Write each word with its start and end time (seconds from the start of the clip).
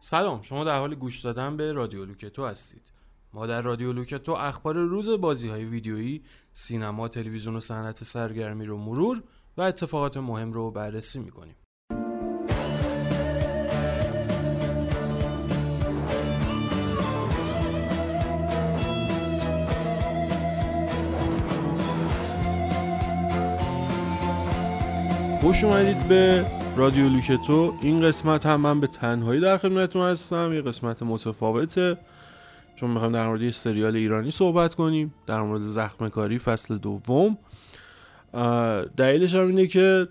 سلام 0.00 0.42
شما 0.42 0.64
در 0.64 0.78
حال 0.78 0.94
گوش 0.94 1.20
دادن 1.20 1.56
به 1.56 1.72
رادیو 1.72 2.04
لوکتو 2.04 2.46
هستید. 2.46 2.92
ما 3.32 3.46
در 3.46 3.60
رادیو 3.60 3.92
لوکتو 3.92 4.32
اخبار 4.32 4.74
روز 4.74 5.08
بازی 5.08 5.48
های 5.48 5.64
ویدیویی 5.64 6.22
سینما 6.52 7.08
تلویزیون 7.08 7.56
و 7.56 7.60
صنعت 7.60 8.04
سرگرمی 8.04 8.66
رو 8.66 8.78
مرور 8.78 9.22
و 9.56 9.62
اتفاقات 9.62 10.16
مهم 10.16 10.52
رو 10.52 10.70
بررسی 10.70 11.18
می‌کنیم. 11.18 11.56
خوش 25.44 25.64
اومدید 25.64 26.08
به 26.08 26.44
رادیو 26.76 27.08
لوکتو 27.08 27.74
این 27.82 28.02
قسمت 28.02 28.46
هم 28.46 28.60
من 28.60 28.80
به 28.80 28.86
تنهایی 28.86 29.40
در 29.40 29.58
خدمتتون 29.58 30.02
هستم 30.02 30.52
یه 30.52 30.62
قسمت 30.62 31.02
متفاوته. 31.02 31.96
چون 32.76 32.90
می‌خوایم 32.90 33.12
در 33.12 33.26
مورد 33.26 33.42
یه 33.42 33.50
سریال 33.50 33.96
ایرانی 33.96 34.30
صحبت 34.30 34.74
کنیم 34.74 35.14
در 35.26 35.42
مورد 35.42 35.62
زخم 35.62 36.08
کاری 36.08 36.38
فصل 36.38 36.78
دوم. 36.78 37.38
دلیلش 38.96 39.34
هم 39.34 39.46
اینه 39.46 39.66
که 39.66 40.08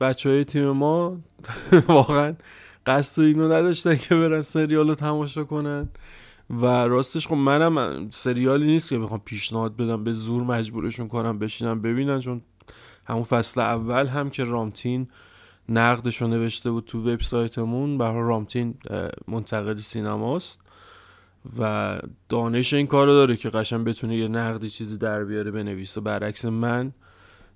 بچه 0.00 0.28
های 0.28 0.44
تیم 0.44 0.70
ما 0.70 1.16
واقعا 1.88 2.34
قصد 2.86 3.22
اینو 3.22 3.44
نداشتن 3.52 3.96
که 3.96 4.14
برن 4.14 4.42
سریال 4.42 4.88
رو 4.88 4.94
تماشا 4.94 5.44
کنن. 5.44 5.88
و 6.50 6.66
راستش 6.66 7.26
خب 7.26 7.34
منم 7.34 8.08
سریالی 8.10 8.66
نیست 8.66 8.88
که 8.88 8.98
بخوام 8.98 9.20
پیشنهاد 9.24 9.76
بدم 9.76 10.04
به 10.04 10.12
زور 10.12 10.42
مجبورشون 10.42 11.08
کنم 11.08 11.38
بشینم 11.38 11.82
ببینن 11.82 12.20
چون 12.20 12.42
همون 13.08 13.24
فصل 13.24 13.60
اول 13.60 14.06
هم 14.06 14.30
که 14.30 14.44
رامتین 14.44 15.08
نقدش 15.68 16.22
رو 16.22 16.28
نوشته 16.28 16.70
بود 16.70 16.84
تو 16.84 17.12
وبسایتمون 17.12 17.98
برای 17.98 18.28
رامتین 18.28 18.74
منتقد 19.28 19.80
سینماست 19.80 20.60
و 21.58 21.98
دانش 22.28 22.74
این 22.74 22.86
کارو 22.86 23.12
داره 23.12 23.36
که 23.36 23.50
قشن 23.50 23.84
بتونه 23.84 24.16
یه 24.16 24.28
نقدی 24.28 24.70
چیزی 24.70 24.98
در 24.98 25.24
بیاره 25.24 25.50
بنویسه. 25.50 26.00
برعکس 26.00 26.44
من 26.44 26.92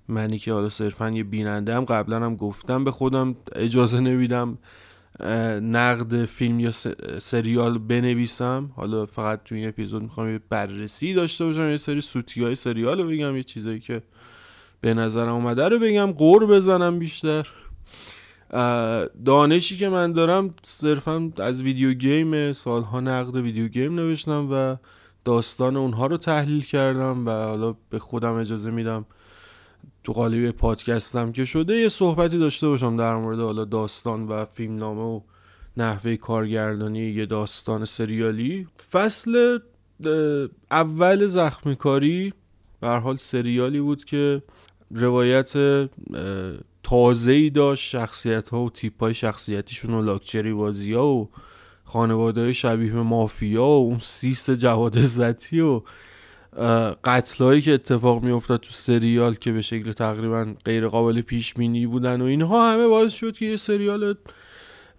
منی 0.07 0.39
که 0.39 0.53
حالا 0.53 0.69
صرفا 0.69 1.09
یه 1.09 1.23
بیننده 1.23 1.75
هم 1.75 1.85
قبلا 1.85 2.15
هم 2.25 2.35
گفتم 2.35 2.83
به 2.83 2.91
خودم 2.91 3.35
اجازه 3.55 3.99
نمیدم 3.99 4.57
نقد 5.61 6.25
فیلم 6.25 6.59
یا 6.59 6.71
سریال 7.19 7.77
بنویسم. 7.77 8.71
حالا 8.75 9.05
فقط 9.05 9.43
تو 9.43 9.55
این 9.55 9.67
اپیزود 9.67 10.01
می‌خوام 10.01 10.31
یه 10.31 10.39
بررسی 10.49 11.13
داشته 11.13 11.45
باشم 11.45 11.69
یه 11.69 11.77
سری 11.77 12.01
سوتی 12.01 12.43
های 12.43 12.55
سریال 12.55 13.01
رو 13.01 13.07
بگم 13.07 13.35
یه 13.35 13.43
چیزایی 13.43 13.79
که 13.79 14.01
به 14.83 14.93
نظرم 14.93 15.33
اومده 15.33 15.69
رو 15.69 15.79
بگم 15.79 16.11
قور 16.11 16.45
بزنم 16.45 16.99
بیشتر. 16.99 17.47
دانشی 19.25 19.77
که 19.77 19.89
من 19.89 20.11
دارم 20.11 20.53
صرفا 20.63 21.31
از 21.37 21.61
ویدیو 21.61 21.93
گیم 21.93 22.53
سالها 22.53 22.99
نقد 22.99 23.35
ویدیو 23.35 23.67
گیم 23.67 23.95
نوشتم 23.95 24.49
و 24.51 24.75
داستان 25.25 25.77
اونها 25.77 26.07
رو 26.07 26.17
تحلیل 26.17 26.63
کردم 26.63 27.27
و 27.27 27.31
حالا 27.31 27.75
به 27.89 27.99
خودم 27.99 28.33
اجازه 28.33 28.71
میدم 28.71 29.05
تو 30.03 30.13
قالب 30.13 30.51
پادکستم 30.51 31.31
که 31.31 31.45
شده 31.45 31.75
یه 31.75 31.89
صحبتی 31.89 32.37
داشته 32.37 32.67
باشم 32.67 32.97
در 32.97 33.15
مورد 33.15 33.39
حالا 33.39 33.65
داستان 33.65 34.27
و 34.27 34.45
فیلمنامه 34.45 35.01
و 35.01 35.21
نحوه 35.77 36.15
کارگردانی 36.15 36.99
یه 36.99 37.25
داستان 37.25 37.85
سریالی. 37.85 38.67
فصل 38.91 39.59
اول 40.71 41.27
زخمی 41.27 41.75
کاری 41.75 42.33
به 42.81 42.89
حال 42.89 43.17
سریالی 43.17 43.79
بود 43.79 44.05
که 44.05 44.41
روایت 44.93 45.53
تازه 46.83 47.31
ای 47.31 47.49
داشت 47.49 47.89
شخصیت 47.89 48.49
ها 48.49 48.63
و 48.63 48.69
تیپ 48.69 48.99
های 48.99 49.13
شخصیتیشون 49.13 49.93
و 49.93 50.01
لاکچری 50.01 50.53
بازی 50.53 50.93
ها 50.93 51.07
و 51.07 51.29
خانواده 51.83 52.41
های 52.41 52.53
شبیه 52.53 52.93
مافیا 52.93 53.63
و 53.63 53.85
اون 53.85 53.99
سیست 53.99 54.51
جواد 54.51 55.01
زتی 55.01 55.61
و 55.61 55.81
قتل 57.03 57.59
که 57.59 57.73
اتفاق 57.73 58.23
می 58.23 58.31
افتاد 58.31 58.59
تو 58.59 58.71
سریال 58.71 59.35
که 59.35 59.51
به 59.51 59.61
شکل 59.61 59.91
تقریبا 59.91 60.53
غیر 60.65 60.87
قابل 60.87 61.21
پیش 61.21 61.53
بینی 61.53 61.87
بودن 61.87 62.21
و 62.21 62.25
اینها 62.25 62.73
همه 62.73 62.87
باعث 62.87 63.13
شد 63.13 63.37
که 63.37 63.45
یه 63.45 63.57
سریال 63.57 64.15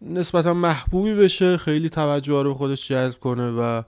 نسبتا 0.02 0.54
محبوبی 0.54 1.14
بشه 1.14 1.56
خیلی 1.56 1.88
توجه 1.88 2.42
رو 2.42 2.54
خودش 2.54 2.88
جلب 2.88 3.14
کنه 3.14 3.50
و 3.50 3.82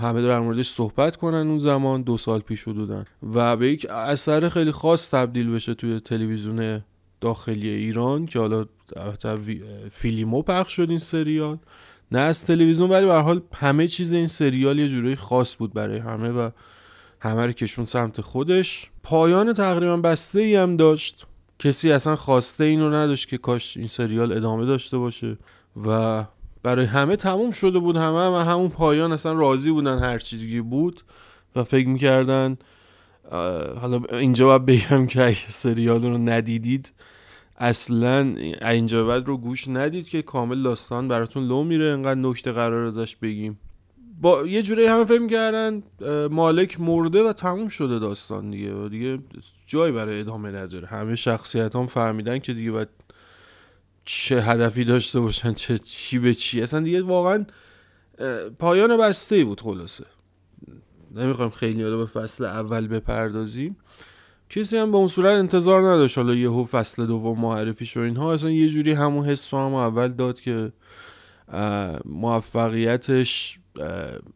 همه 0.00 0.22
در 0.22 0.40
موردش 0.40 0.70
صحبت 0.70 1.16
کنن 1.16 1.48
اون 1.48 1.58
زمان 1.58 2.02
دو 2.02 2.18
سال 2.18 2.40
پیش 2.40 2.62
حدودن 2.62 3.04
و 3.34 3.56
به 3.56 3.68
یک 3.68 3.86
اثر 3.90 4.48
خیلی 4.48 4.72
خاص 4.72 5.10
تبدیل 5.10 5.50
بشه 5.50 5.74
توی 5.74 6.00
تلویزیون 6.00 6.82
داخلی 7.20 7.68
ایران 7.68 8.26
که 8.26 8.38
حالا 8.38 8.66
فیلیمو 9.92 10.42
پخش 10.42 10.76
شد 10.76 10.90
این 10.90 10.98
سریال. 10.98 11.58
نه 12.12 12.18
از 12.18 12.44
تلویزیون 12.44 12.90
ولی 12.90 13.06
به 13.06 13.14
حال 13.14 13.40
همه 13.54 13.88
چیز 13.88 14.12
این 14.12 14.28
سریال 14.28 14.78
یه 14.78 14.88
جورایی 14.88 15.16
خاص 15.16 15.56
بود 15.56 15.72
برای 15.72 15.98
همه 15.98 16.28
و 16.28 16.50
همه 17.20 17.46
رو 17.46 17.52
کشون 17.52 17.84
سمت 17.84 18.20
خودش. 18.20 18.90
پایان 19.02 19.52
تقریبا 19.52 19.96
بسته 19.96 20.40
ای 20.40 20.56
هم 20.56 20.76
داشت. 20.76 21.26
کسی 21.58 21.92
اصلا 21.92 22.16
خواسته 22.16 22.64
اینو 22.64 22.90
نداشت 22.90 23.28
که 23.28 23.38
کاش 23.38 23.76
این 23.76 23.86
سریال 23.86 24.32
ادامه 24.32 24.66
داشته 24.66 24.98
باشه 24.98 25.38
و 25.86 26.24
برای 26.66 26.86
همه 26.86 27.16
تموم 27.16 27.50
شده 27.50 27.78
بود 27.78 27.96
همه 27.96 28.18
هم 28.18 28.52
همون 28.52 28.68
پایان 28.68 29.12
اصلا 29.12 29.32
راضی 29.32 29.70
بودن 29.70 29.98
هر 29.98 30.18
چیزی 30.18 30.60
بود 30.60 31.00
و 31.56 31.64
فکر 31.64 31.88
می‌کردن 31.88 32.56
حالا 33.80 34.00
اینجا 34.12 34.46
باید 34.46 34.66
بگم 34.66 35.06
که 35.06 35.24
اگه 35.24 35.48
سریال 35.48 36.02
رو 36.02 36.18
ندیدید 36.18 36.92
اصلا 37.56 38.34
اینجا 38.70 39.04
بعد 39.04 39.26
رو 39.26 39.36
گوش 39.36 39.68
ندید 39.68 40.08
که 40.08 40.22
کامل 40.22 40.62
داستان 40.62 41.08
براتون 41.08 41.46
لو 41.46 41.64
میره 41.64 41.84
انقدر 41.84 42.20
نکته 42.20 42.52
قرار 42.52 42.90
داشت 42.90 43.20
بگیم. 43.20 43.58
با 44.20 44.46
یه 44.46 44.62
جوری 44.62 44.86
همه 44.86 45.04
فکر 45.04 45.26
کردن 45.26 45.82
مالک 46.30 46.80
مرده 46.80 47.22
و 47.22 47.32
تموم 47.32 47.68
شده 47.68 47.98
داستان 47.98 48.50
دیگه 48.50 48.74
و 48.74 48.88
دیگه 48.88 49.18
جای 49.66 49.92
برای 49.92 50.20
ادامه 50.20 50.50
نداره. 50.50 50.86
همه 50.86 51.16
شخصیت 51.16 51.76
هم 51.76 51.86
فهمیدن 51.86 52.38
که 52.38 52.54
دیگه 52.54 52.70
باید 52.70 52.88
چه 54.06 54.42
هدفی 54.42 54.84
داشته 54.84 55.20
باشن 55.20 55.52
چه 55.52 55.78
چی 55.78 56.18
به 56.18 56.34
چی. 56.34 56.62
اصلا 56.62 56.80
دیگه 56.80 57.02
واقعا 57.02 57.46
پایان 58.58 58.96
بسته 58.96 59.44
بود 59.44 59.60
خلاصه. 59.60 60.04
نمی‌خوایم 61.14 61.50
خیلی 61.50 61.82
حالا 61.82 61.96
به 61.96 62.06
فصل 62.06 62.44
اول 62.44 62.86
بپردازیم. 62.86 63.76
کسی 64.50 64.76
هم 64.76 64.90
به 64.90 64.96
اون 64.96 65.08
صورت 65.08 65.38
انتظار 65.38 65.82
نداشت 65.82 66.18
حالا 66.18 66.34
یهو 66.34 66.64
فصل 66.64 67.06
دوم 67.06 67.40
معرفی 67.40 67.86
شو 67.86 68.00
اینها. 68.00 68.34
اصلا 68.34 68.50
یه 68.50 68.68
جوری 68.68 68.92
همون 68.92 69.26
حس 69.26 69.54
هم 69.54 69.74
اول 69.74 70.08
داد 70.08 70.40
که 70.40 70.72
موفقیتش 72.04 73.58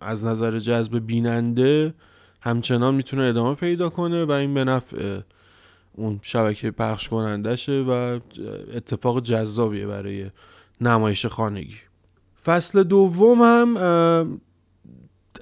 از 0.00 0.24
نظر 0.24 0.58
جذب 0.58 1.06
بیننده 1.06 1.94
همچنان 2.40 2.94
می‌تونه 2.94 3.22
ادامه 3.22 3.54
پیدا 3.54 3.88
کنه 3.88 4.24
و 4.24 4.30
این 4.30 4.54
به 4.54 4.64
نفع 4.64 5.20
اون 5.94 6.20
شبکه 6.22 6.70
پخش 6.70 7.08
کنندشه 7.08 7.72
و 7.72 8.20
اتفاق 8.74 9.22
جذابیه 9.22 9.86
برای 9.86 10.30
نمایش 10.80 11.26
خانگی. 11.26 11.76
فصل 12.44 12.82
دوم 12.82 13.42
هم 13.42 13.76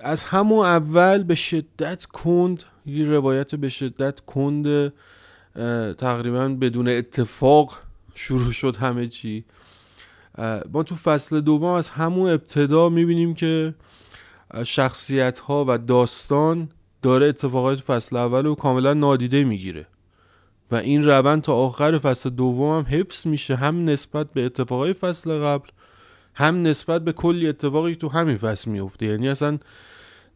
از 0.00 0.24
همون 0.24 0.66
اول 0.66 1.22
به 1.22 1.34
شدت 1.34 2.04
کند 2.04 2.62
یه 2.86 3.04
روایت 3.04 3.54
به 3.54 3.68
شدت 3.68 4.20
کند 4.20 4.92
تقریبا 5.94 6.48
بدون 6.48 6.88
اتفاق 6.88 7.78
شروع 8.14 8.52
شد 8.52 8.76
همه 8.76 9.06
چی. 9.06 9.44
ما 10.72 10.82
تو 10.82 10.96
فصل 10.96 11.40
دوم 11.40 11.64
از 11.64 11.90
همون 11.90 12.30
ابتدا 12.30 12.88
می‌بینیم 12.88 13.34
که 13.34 13.74
شخصیت 14.64 15.38
ها 15.38 15.64
و 15.68 15.78
داستان 15.78 16.68
داره 17.02 17.26
اتفاقات 17.26 17.80
فصل 17.80 18.16
اول 18.16 18.46
رو 18.46 18.54
کاملا 18.54 18.94
نادیده 18.94 19.44
می‌گیره. 19.44 19.86
و 20.70 20.76
این 20.76 21.04
روند 21.04 21.42
تا 21.42 21.54
آخر 21.54 21.98
فصل 21.98 22.30
دوم 22.30 22.78
هم 22.78 22.86
حفظ 22.98 23.26
میشه 23.26 23.56
هم 23.56 23.84
نسبت 23.84 24.32
به 24.32 24.44
اتفاقای 24.44 24.92
فصل 24.92 25.38
قبل 25.38 25.68
هم 26.34 26.62
نسبت 26.62 27.04
به 27.04 27.12
کلی 27.12 27.48
اتفاقی 27.48 27.94
تو 27.94 28.08
همین 28.08 28.36
فصل 28.36 28.70
میفته. 28.70 29.06
یعنی 29.06 29.28
اصلا 29.28 29.58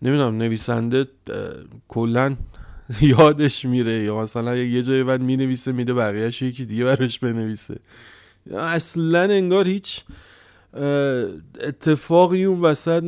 نمی‌دونم 0.02 0.36
نویسنده 0.36 1.06
کلا 1.88 2.36
یادش 3.00 3.64
میره. 3.64 3.92
یا 3.92 4.20
مثلا 4.20 4.56
یه 4.56 4.82
جایی 4.82 5.02
بعد 5.02 5.20
می‌نویسه 5.20 5.72
میده 5.72 5.94
بقیهش 5.94 6.42
یکی 6.42 6.64
دیگه 6.64 6.84
براش 6.84 7.18
بنویسه. 7.18 7.78
اصلا 8.56 9.22
انگار 9.22 9.68
هیچ 9.68 10.00
اتفاقی 11.60 12.44
اون 12.44 12.60
وسط 12.60 13.04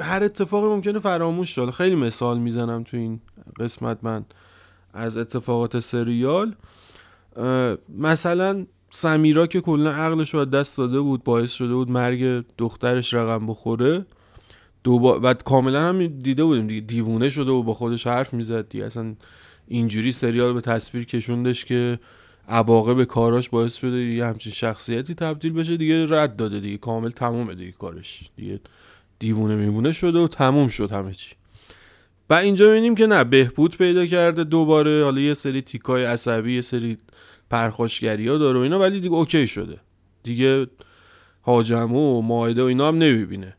هر 0.00 0.22
اتفاقی 0.22 0.68
ممکنه 0.68 0.98
فراموش 0.98 1.54
شد. 1.54 1.70
خیلی 1.70 1.94
مثال 1.94 2.38
می‌زنم 2.38 2.82
تو 2.82 2.96
این 2.96 3.20
قسمت 3.60 3.98
من. 4.02 4.24
از 4.94 5.16
اتفاقات 5.16 5.80
سریال 5.80 6.54
مثلا 7.98 8.66
سمیرا 8.90 9.46
که 9.46 9.60
کلا 9.60 9.90
عقلش 9.90 10.34
رو 10.34 10.44
دست 10.44 10.78
داده 10.78 11.00
بود 11.00 11.24
باعث 11.24 11.52
شده 11.52 11.74
بود 11.74 11.90
مرگ 11.90 12.44
دخترش 12.58 13.14
رقم 13.14 13.46
بخوره. 13.46 14.06
دوبار 14.84 15.20
و 15.22 15.34
کاملا 15.34 15.88
هم 15.88 16.06
دیده 16.06 16.44
بودیم 16.44 16.66
دیگه 16.66 16.80
دیوونه 16.80 17.30
شده 17.30 17.50
و 17.50 17.62
با 17.62 17.74
خودش 17.74 18.06
حرف 18.06 18.34
می‌زد 18.34 18.68
دیگه. 18.68 18.84
اصلا 18.84 19.14
اینجوری 19.68 20.12
سریال 20.12 20.52
به 20.52 20.60
تصویر 20.60 21.04
کشوندش 21.04 21.64
که 21.64 21.98
عواقب 22.48 23.04
کاراش 23.04 23.48
باعث 23.48 23.76
شده 23.76 23.96
یه 23.96 24.26
همچین 24.26 24.52
شخصیتی 24.52 25.14
تبدیل 25.14 25.52
بشه 25.52 25.76
دیگه 25.76 26.06
رد 26.08 26.36
داده 26.36 26.60
دیگه. 26.60 26.76
کامل 26.76 27.10
تمومه 27.10 27.54
دیگه 27.54 27.72
کارش. 27.72 28.30
دیگه 28.36 28.60
دیوونه 29.18 29.56
میمونه 29.56 29.92
شده 29.92 30.18
و 30.18 30.28
تموم 30.28 30.68
شد 30.68 30.92
همه 30.92 31.14
چی. 31.14 31.39
و 32.30 32.34
اینجا 32.34 32.68
می‌بینیم 32.68 32.94
که 32.94 33.06
نه 33.06 33.24
بهبود 33.24 33.76
پیدا 33.76 34.06
کرده 34.06 34.44
دوباره 34.44 35.04
حالا 35.04 35.20
یه 35.20 35.34
سری 35.34 35.62
تیکای 35.62 36.04
عصبی 36.04 36.54
یه 36.54 36.62
سری 36.62 36.98
پرخاشگری 37.50 38.28
ها 38.28 38.38
داره 38.38 38.58
و 38.58 38.62
اینا 38.62 38.78
ولی 38.78 39.00
دیگه 39.00 39.14
اوکی 39.14 39.46
شده 39.46 39.76
دیگه 40.22 40.66
هاجمو 41.42 42.18
و 42.18 42.22
ماعده 42.22 42.62
و 42.62 42.66
اینا 42.66 42.88
هم 42.88 42.98
نمی‌بینه 42.98 43.56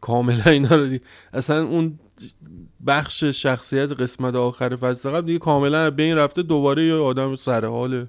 کاملا 0.00 0.44
اینا 0.44 0.76
رو 0.76 0.86
دیگه. 0.86 1.04
اصلا 1.32 1.62
اون 1.62 1.98
بخش 2.86 3.24
شخصیت 3.24 3.92
قسمت 3.92 4.34
آخر 4.34 4.76
فصل 4.76 5.10
قبل 5.10 5.26
دیگه 5.26 5.38
کاملا 5.38 5.90
به 5.90 6.02
این 6.02 6.16
رفته 6.16 6.42
دوباره 6.42 6.84
یه 6.84 6.94
آدم 6.94 7.36
سر 7.36 7.64
حال 7.64 8.06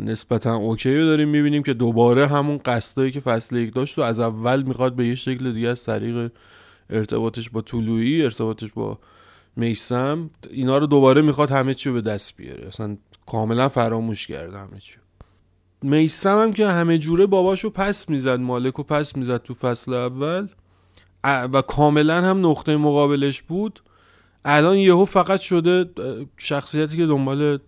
نسبتا 0.00 0.54
اوکی 0.54 0.96
رو 0.98 1.06
داریم 1.06 1.28
می‌بینیم 1.28 1.62
که 1.62 1.74
دوباره 1.74 2.26
همون 2.26 2.58
قصدایی 2.64 3.12
که 3.12 3.20
فصل 3.20 3.56
یک 3.56 3.74
داشت 3.74 3.98
و 3.98 4.02
از 4.02 4.18
اول 4.18 4.62
می‌خواد 4.62 4.94
به 4.94 5.06
یه 5.06 5.14
شکل 5.14 5.52
دیگه 5.52 5.68
از 5.68 5.84
طریق 5.84 6.30
ارتباطش 6.90 7.50
با 7.50 7.60
طولویی 7.60 8.24
ارتباطش 8.24 8.72
با 8.74 8.98
میسم 9.56 10.30
اینا 10.50 10.78
رو 10.78 10.86
دوباره 10.86 11.22
می‌خواد 11.22 11.50
همه 11.50 11.74
چی 11.74 11.88
رو 11.88 11.94
به 11.94 12.00
دست 12.00 12.36
بیاره. 12.36 12.66
اصلا 12.66 12.96
کاملا 13.26 13.68
فراموش 13.68 14.26
کرده 14.26 14.58
همه 14.58 14.78
چی. 14.78 14.94
میسم 15.82 16.38
هم 16.38 16.52
که 16.52 16.66
همه 16.66 16.98
جوره 16.98 17.26
باباشو 17.26 17.70
پس 17.70 18.08
می‌زد 18.08 18.40
مالک 18.40 18.78
و 18.78 18.82
پس 18.82 19.16
می‌زد 19.16 19.42
تو 19.42 19.54
فصل 19.54 19.94
اول. 19.94 20.48
و 21.24 21.62
کاملا 21.62 22.22
هم 22.22 22.46
نقطه 22.46 22.76
مقابلش 22.76 23.42
بود. 23.42 23.80
الان 24.44 24.78
یهو 24.78 25.04
فقط 25.04 25.40
شده 25.40 25.90
شخصیتی 26.36 26.96
که 26.96 27.06
دنبال 27.06 27.58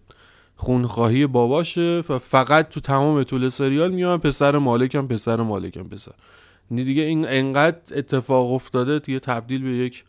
خونخواهی 0.56 1.26
باباشه 1.26 2.04
و 2.08 2.18
فقط 2.18 2.68
تو 2.68 2.80
تمام 2.80 3.22
طول 3.22 3.48
سریال 3.48 3.90
میان 3.90 4.18
پسر 4.18 4.58
مالکم 4.58 5.06
پسر 5.06 5.36
مالکم 5.36 5.82
پسر. 5.82 6.12
دیگه 6.70 7.02
این 7.02 7.28
انقدر 7.28 7.78
اتفاق 7.94 8.52
افتاده 8.52 8.98
دیگه 8.98 9.18
تبدیل 9.18 9.62
به 9.62 9.70
یک 9.70 10.04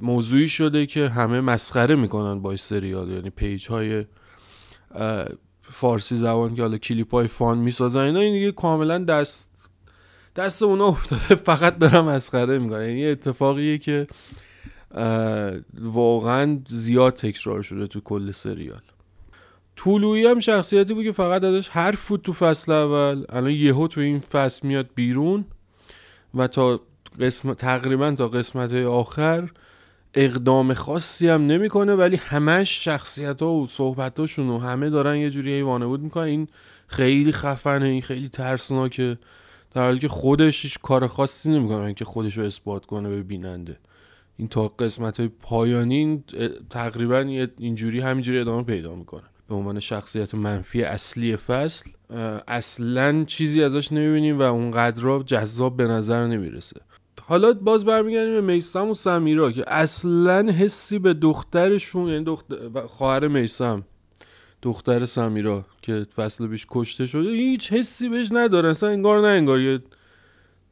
موضوعی 0.00 0.48
شده 0.48 0.86
که 0.86 1.08
همه 1.08 1.40
مسخره 1.40 1.94
می‌کنن 1.94 2.40
با 2.40 2.56
سریال. 2.56 3.10
یعنی 3.10 3.30
پیج 3.30 3.68
های 3.68 4.04
فارسی 5.62 6.16
زبان 6.16 6.54
که 6.54 6.62
حالا 6.62 6.78
کلیپ 6.78 7.10
های 7.10 7.26
فان 7.26 7.58
می‌سازن 7.58 8.00
اینا 8.00 8.20
این 8.20 8.32
دیگه 8.32 8.52
کاملا 8.52 8.98
دست 8.98 9.70
دست 10.36 10.62
اونا 10.62 10.86
افتاده. 10.86 11.34
فقط 11.50 11.78
دارم 11.78 12.04
مسخره 12.04 12.58
می‌کنن. 12.58 12.82
یعنی 12.88 13.06
اتفاقیه 13.06 13.78
که 13.78 14.06
واقعا 15.80 16.58
زیاد 16.66 17.14
تکرار 17.14 17.62
شده 17.62 17.86
تو 17.86 18.00
کل 18.00 18.32
سریال. 18.32 18.82
طولویی 19.78 20.26
هم 20.26 20.38
شخصیتی 20.38 20.94
بود 20.94 21.04
که 21.04 21.12
فقط 21.12 21.44
ازش 21.44 21.68
حرف 21.68 22.00
فوت 22.00 22.22
تو 22.22 22.32
فصل 22.32 22.72
اول. 22.72 23.24
الان 23.28 23.50
یهو 23.50 23.88
تو 23.88 24.00
این 24.00 24.20
فصل 24.20 24.66
میاد 24.66 24.90
بیرون 24.94 25.44
و 26.34 26.46
تا 26.46 26.80
قسم 27.20 27.54
تقریبا 27.54 28.10
تا 28.10 28.28
قسمت 28.28 28.72
آخر 28.72 29.48
اقدام 30.14 30.74
خاصی 30.74 31.28
هم 31.28 31.46
نمی‌کنه 31.46 31.94
ولی 31.94 32.16
همش 32.16 32.84
شخصیت 32.84 33.42
ها 33.42 33.52
و 33.52 33.66
صحبت 33.66 34.20
هاشون 34.20 34.48
و 34.48 34.58
همه 34.58 34.90
دارن 34.90 35.16
یه 35.16 35.30
جوری 35.30 35.62
بود 35.62 36.00
می‌کنن. 36.00 36.24
این 36.24 36.48
خیلی 36.86 37.32
خفنه 37.32 37.86
این 37.86 38.02
خیلی 38.02 38.28
ترسناکه. 38.28 39.18
در 39.74 39.82
حالی 39.82 39.98
که 39.98 40.08
خودش 40.08 40.62
هیچ 40.62 40.78
کار 40.78 41.06
خاصی 41.06 41.50
نمی‌کنه 41.50 41.94
که 41.94 42.04
خودش 42.04 42.38
رو 42.38 42.44
اثبات 42.44 42.86
کنه 42.86 43.08
به 43.08 43.22
بیننده. 43.22 43.76
این 44.36 44.48
تا 44.48 44.68
قسمت 44.68 45.20
های 45.20 45.28
پایانی 45.42 46.24
تقریبا 46.70 47.18
اینجوری 47.58 48.00
همینجوری 48.00 48.38
ادامه 48.38 48.62
پیدا 48.62 48.94
می‌کنه. 48.94 49.22
به 49.48 49.54
عنوان 49.54 49.80
شخصیت 49.80 50.34
منفی 50.34 50.82
اصلی 50.82 51.36
فصل 51.36 51.90
اصلا 52.48 53.24
چیزی 53.24 53.62
ازش 53.62 53.92
نمی‌بینیم 53.92 54.38
و 54.38 54.42
اونقدر 54.42 55.22
جذاب 55.22 55.76
به 55.76 55.84
نظر 55.84 56.26
نمی‌رسه. 56.26 56.80
حالا 57.22 57.52
باز 57.52 57.84
برمیگردیم 57.84 58.32
به 58.32 58.40
میسم 58.40 58.88
و 58.88 58.94
سمیرا 58.94 59.52
که 59.52 59.64
اصلا 59.66 60.52
حسی 60.52 60.98
به 60.98 61.14
دخترشون 61.14 62.08
یعنی 62.08 62.24
دختر 62.24 62.86
خواهر 62.86 63.28
میسم 63.28 63.84
دختر 64.62 65.04
سمیرا 65.04 65.64
که 65.82 66.06
فصل 66.16 66.46
بیش 66.46 66.66
کشته 66.70 67.06
شده 67.06 67.30
هیچ 67.30 67.72
حسی 67.72 68.08
بهش 68.08 68.28
نداره. 68.32 68.68
اصلا 68.68 68.88
انگار 68.88 69.20
نه 69.20 69.28
انگار 69.28 69.60
یه 69.60 69.78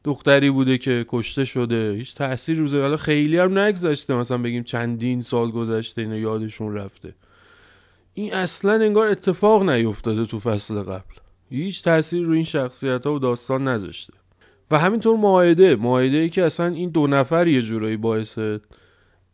دختری 0.03 0.49
بوده 0.49 0.77
که 0.77 1.05
کشته 1.07 1.45
شده. 1.45 1.93
هیچ 1.93 2.15
تاثیر 2.15 2.57
روزه 2.57 2.81
حالا 2.81 2.97
خیلی 2.97 3.37
هم 3.37 3.59
نگذشته. 3.59 4.13
مثلا 4.13 4.37
بگیم 4.37 4.63
چندین 4.63 5.21
سال 5.21 5.51
گذشته 5.51 6.01
اینا 6.01 6.17
یادشون 6.17 6.73
رفته. 6.73 7.15
این 8.17 8.33
اصلا 8.33 8.73
انگار 8.73 9.07
اتفاق 9.07 9.69
نیفتاده 9.69 10.25
تو 10.25 10.39
فصل 10.39 10.81
قبل. 10.81 11.15
هیچ 11.49 11.83
تاثیر 11.83 12.23
رو 12.23 12.33
این 12.33 12.43
شخصیت 12.43 13.05
ها 13.05 13.13
و 13.13 13.19
داستان 13.19 13.67
نذاشته. 13.67 14.13
و 14.71 14.79
همینطور 14.79 15.17
معایده 15.17 15.75
معایده 15.75 16.17
ای 16.17 16.29
که 16.29 16.43
اصلا 16.43 16.67
این 16.67 16.89
دو 16.89 17.07
نفر 17.07 17.47
یه 17.47 17.61
جورایی 17.61 17.97
باعث 17.97 18.39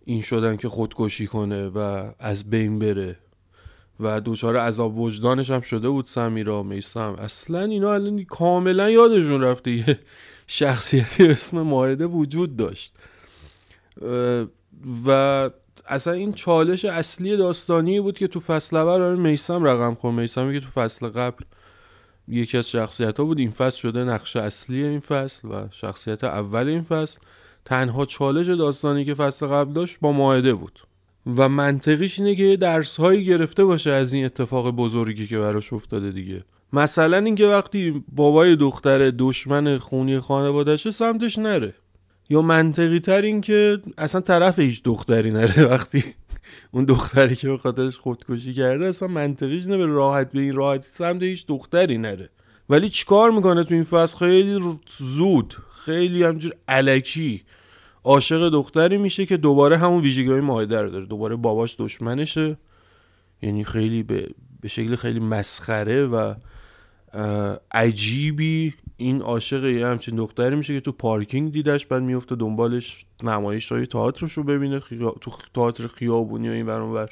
این 0.05 0.21
شدن 0.21 0.57
که 0.57 0.69
خودکشی 0.69 1.27
کنه 1.27 1.67
و 1.67 2.11
از 2.19 2.49
بین 2.49 2.79
بره. 2.79 3.17
و 3.99 4.21
دوچار 4.21 4.57
عذاب 4.57 4.99
وجدانش 4.99 5.49
هم 5.49 5.61
شده 5.61 5.89
بود 5.89 6.05
سمیرا 6.05 6.63
میسم 6.63 7.15
اصلا 7.19 7.61
اینا 7.61 7.93
الان 7.93 8.23
کاملا 8.23 8.89
یادشون 8.89 9.41
رفته 9.41 9.71
یه 9.71 9.99
شخصیتی 10.47 11.27
اسم 11.27 11.61
معایده 11.61 12.05
وجود 12.05 12.55
داشت. 12.55 12.93
و 15.05 15.49
اصلا 15.87 16.13
این 16.13 16.33
چالش 16.33 16.85
اصلی 16.85 17.37
داستانی 17.37 18.01
بود 18.01 18.17
که 18.17 18.27
تو 18.27 18.39
فصل 18.39 18.77
اول 18.77 19.15
میسم 19.19 19.63
رقم 19.63 19.93
خورد. 19.93 20.15
میسمی 20.15 20.53
که 20.53 20.59
تو 20.59 20.81
فصل 20.81 21.07
قبل 21.07 21.43
یکی 22.27 22.57
از 22.57 22.69
شخصیت 22.69 23.19
ها 23.19 23.25
بود. 23.25 23.39
این 23.39 23.51
فصل 23.51 23.77
شده 23.77 24.03
نقش 24.03 24.35
اصلی 24.35 24.83
این 24.83 24.99
فصل 24.99 25.47
و 25.47 25.67
شخصیت 25.71 26.23
اول 26.23 26.67
این 26.67 26.81
فصل. 26.81 27.19
تنها 27.65 28.05
چالش 28.05 28.47
داستانی 28.47 29.05
که 29.05 29.13
فصل 29.13 29.47
قبل 29.47 29.73
داشت 29.73 29.97
با 30.01 30.11
ماهده 30.11 30.53
بود. 30.53 30.79
و 31.37 31.49
منطقیش 31.49 32.19
اینه 32.19 32.35
که 32.35 32.57
درس 32.57 32.97
هایی 32.97 33.25
گرفته 33.25 33.65
باشه 33.65 33.91
از 33.91 34.13
این 34.13 34.25
اتفاق 34.25 34.71
بزرگی 34.71 35.27
که 35.27 35.39
براش 35.39 35.73
افتاده 35.73 36.11
دیگه. 36.11 36.43
مثلا 36.73 37.17
اینکه 37.17 37.47
وقتی 37.47 38.03
بابای 38.11 38.55
دختر 38.55 39.11
دشمن 39.17 39.77
خونی 39.77 40.19
خانوادشه 40.19 40.91
سمتش 40.91 41.37
نره. 41.37 41.73
یا 42.29 42.41
منطقی 42.41 42.99
تر 42.99 43.21
این 43.21 43.41
که 43.41 43.81
اصلا 43.97 44.21
طرف 44.21 44.59
هیچ 44.59 44.83
دختری 44.83 45.31
نره. 45.31 45.65
وقتی 45.73 46.03
اون 46.71 46.85
دختری 46.85 47.35
که 47.35 47.47
به 47.47 47.57
خاطرش 47.57 47.97
خودکشی 47.97 48.53
کرده 48.53 48.85
اصلا 48.85 49.07
منطقیش 49.07 49.65
نه 49.67 49.77
به 49.77 49.85
راحت 49.85 50.31
به 50.31 50.41
این 50.41 50.55
راحتی 50.55 50.87
سمت 50.93 51.23
هیچ 51.23 51.45
دختری 51.47 51.97
نره. 51.97 52.29
ولی 52.69 52.89
چیکار 52.89 53.31
می‌کنه 53.31 53.63
تو 53.63 53.73
این 53.73 53.83
فصل؟ 53.83 54.17
خیلی 54.17 54.79
زود 54.97 55.57
خیلی 55.85 56.23
همجور 56.23 56.53
علکی 56.67 57.43
عاشق 58.03 58.49
دختری 58.49 58.97
میشه 58.97 59.25
که 59.25 59.37
دوباره 59.37 59.77
همون 59.77 60.01
ویژگی 60.01 60.29
های 60.29 60.39
رو 60.39 60.65
داره. 60.65 61.05
دوباره 61.05 61.35
باباش 61.35 61.75
دشمنشه. 61.79 62.57
یعنی 63.41 63.63
خیلی 63.63 64.03
به, 64.03 64.27
به 64.61 64.67
شکل 64.67 64.95
خیلی 64.95 65.19
مسخره 65.19 66.05
و 66.05 66.33
عجیبی. 67.71 68.73
این 69.03 69.21
عاشق 69.21 69.65
یه 69.65 69.87
همچین 69.87 70.15
دختری 70.15 70.55
میشه 70.55 70.73
که 70.73 70.79
تو 70.81 70.91
پارکینگ 70.91 71.51
دیدش 71.51 71.85
بعد 71.85 72.03
میفته 72.03 72.35
دنبالش 72.35 73.05
نمایش 73.23 73.71
های 73.71 73.85
تئاترش 73.85 74.33
رو 74.33 74.43
ببینه 74.43 74.79
تو 75.21 75.31
تئاتر 75.53 75.87
خیابونی 75.87 76.49
و 76.49 76.51
این 76.51 76.65
برانور 76.65 77.09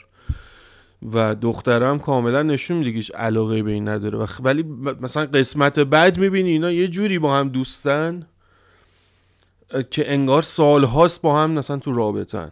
و 1.14 1.36
دخترم 1.36 2.00
کاملا 2.00 2.44
نشون 2.44 2.78
میده 2.78 3.02
که 3.02 3.14
علاقه 3.14 3.64
به 3.64 3.72
این 3.72 3.88
نداره. 3.88 4.18
و 4.18 4.26
ولی 4.40 4.64
مثلا 5.02 5.26
قسمت 5.26 5.80
بعد 5.80 6.18
می‌بینی 6.18 6.50
اینا 6.50 6.72
یه 6.72 6.88
جوری 6.88 7.20
با 7.20 7.36
هم 7.38 7.50
دوستن 7.50 8.28
که 9.92 10.14
انگار 10.14 10.42
سالهاست 10.42 11.22
با 11.22 11.44
هم 11.44 11.52
مثلا 11.52 11.78
تو 11.78 11.94
رابطن. 11.94 12.52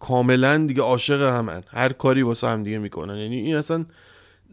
کاملا 0.00 0.66
دیگه 0.66 0.82
عاشق 0.82 1.22
همن. 1.22 1.62
هر 1.68 1.92
کاری 1.92 2.22
واسه 2.22 2.48
هم 2.48 2.62
دیگه 2.62 2.78
می‌کنن. 2.78 3.16
یعنی 3.16 3.36
این 3.36 3.56
اصلا 3.56 3.84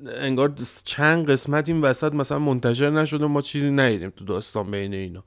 انگار 0.08 0.54
چند 0.86 1.30
قسمت 1.30 1.70
این 1.70 1.82
وسط 1.82 2.14
مثلا 2.14 2.40
منتشر 2.40 2.90
نشده 2.90 3.26
ما 3.26 3.42
چیزی 3.42 3.72
ندیدیم 3.72 4.10
تو 4.10 4.26
داستان 4.26 4.72
بین 4.72 4.94
اینا. 4.94 5.24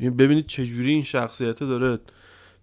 یعنی 0.00 0.14
ببینید 0.14 0.46
چجوری 0.46 0.92
این 0.92 1.04
شخصیت 1.04 1.58
داره 1.58 1.98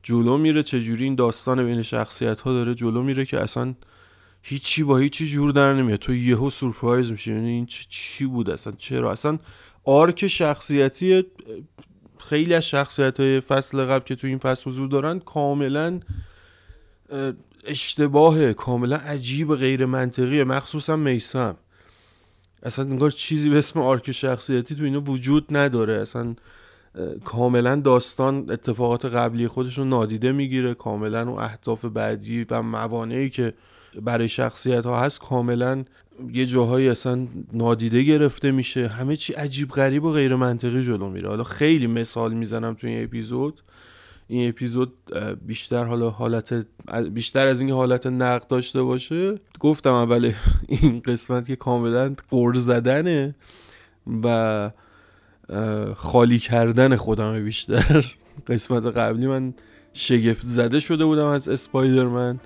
جلو 0.03 0.37
میره 0.37 0.63
چجوری 0.63 1.03
این 1.03 1.15
داستان 1.15 1.65
بین 1.65 1.81
شخصیت 1.81 2.41
ها 2.41 2.53
داره 2.53 2.75
جلو 2.75 3.03
میره 3.03 3.25
که 3.25 3.39
اصلا 3.39 3.75
هیچی 4.41 4.83
با 4.83 4.97
هیچی 4.97 5.27
جور 5.27 5.51
در 5.51 5.73
نمیاد. 5.73 5.99
تو 5.99 6.13
یهو 6.13 6.49
سورپرایز 6.49 7.11
میشه 7.11 7.31
یعنی 7.31 7.49
این 7.49 7.65
چی 7.65 8.25
بود 8.25 8.49
اصلا؟ 8.49 8.73
چرا؟ 8.77 9.11
اصلا 9.11 9.39
آرک 9.83 10.27
شخصیتی 10.27 11.25
خیلی 12.17 12.53
از 12.53 12.67
شخصیت 12.67 13.19
های 13.19 13.39
فصل 13.39 13.85
قبل 13.85 14.05
که 14.05 14.15
تو 14.15 14.27
این 14.27 14.37
فصل 14.37 14.69
حضور 14.69 14.87
دارن 14.87 15.19
کاملا 15.19 15.99
اشتباه 17.69 18.53
کاملا 18.53 18.95
عجیب 18.95 19.55
غیر 19.55 19.85
منطقیه 19.85 20.43
مخصوصا 20.43 20.95
میسم 20.95 21.55
اصلا 22.63 22.85
انگار 22.85 23.11
چیزی 23.11 23.49
به 23.49 23.57
اسم 23.57 23.79
آرک 23.79 24.11
شخصیتی 24.11 24.75
تو 24.75 24.83
اینا 24.83 25.01
وجود 25.01 25.45
نداره. 25.57 25.93
اصلا 25.93 26.35
کاملا 27.25 27.75
داستان 27.75 28.51
اتفاقات 28.51 29.05
قبلی 29.05 29.47
خودش 29.47 29.77
رو 29.77 29.85
نادیده 29.85 30.31
می‌گیره. 30.31 30.73
کاملا 30.73 31.31
و 31.31 31.39
اهداف 31.39 31.85
بعدی 31.85 32.45
و 32.49 32.61
موانعی 32.61 33.29
که 33.29 33.53
برای 34.01 34.29
شخصیت 34.29 34.85
ها 34.85 35.01
هست 35.01 35.19
کاملا 35.19 35.85
یه 36.31 36.45
جاهایی 36.45 36.89
اصلا 36.89 37.27
نادیده 37.53 38.03
گرفته 38.03 38.51
میشه. 38.51 38.87
همه 38.87 39.15
چی 39.15 39.33
عجیب 39.33 39.69
غریب 39.69 40.03
و 40.03 40.11
غیر 40.11 40.35
منطقی 40.35 40.83
جلو 40.83 41.09
میره. 41.09 41.29
حالا 41.29 41.43
خیلی 41.43 41.87
مثال 41.87 42.33
می‌زنم 42.33 42.73
تو 42.73 42.87
این 42.87 43.03
اپیزود. 43.03 43.61
این 44.31 44.49
اپیزود 44.49 44.93
بیشتر 45.45 45.83
حالا 45.83 46.09
حالت 46.09 46.65
بیشتر 47.13 47.47
از 47.47 47.59
اینکه 47.59 47.75
حالت 47.75 48.07
نقد 48.07 48.47
داشته 48.47 48.81
باشه 48.81 49.35
گفتم 49.59 49.93
اول 49.93 50.33
این 50.67 51.01
قسمت 51.05 51.47
که 51.47 51.55
کاملا 51.55 52.15
قرض 52.31 52.65
زدنه 52.65 53.35
و 54.23 54.71
خالی 55.95 56.39
کردن 56.39 56.95
خودم 56.95 57.43
بیشتر. 57.43 58.15
قسمت 58.47 58.85
قبلی 58.85 59.27
من 59.27 59.53
شگفت 59.93 60.41
زده 60.41 60.79
شده 60.79 61.05
بودم 61.05 61.25
از 61.25 61.49
اسپایدرمن. 61.49 62.39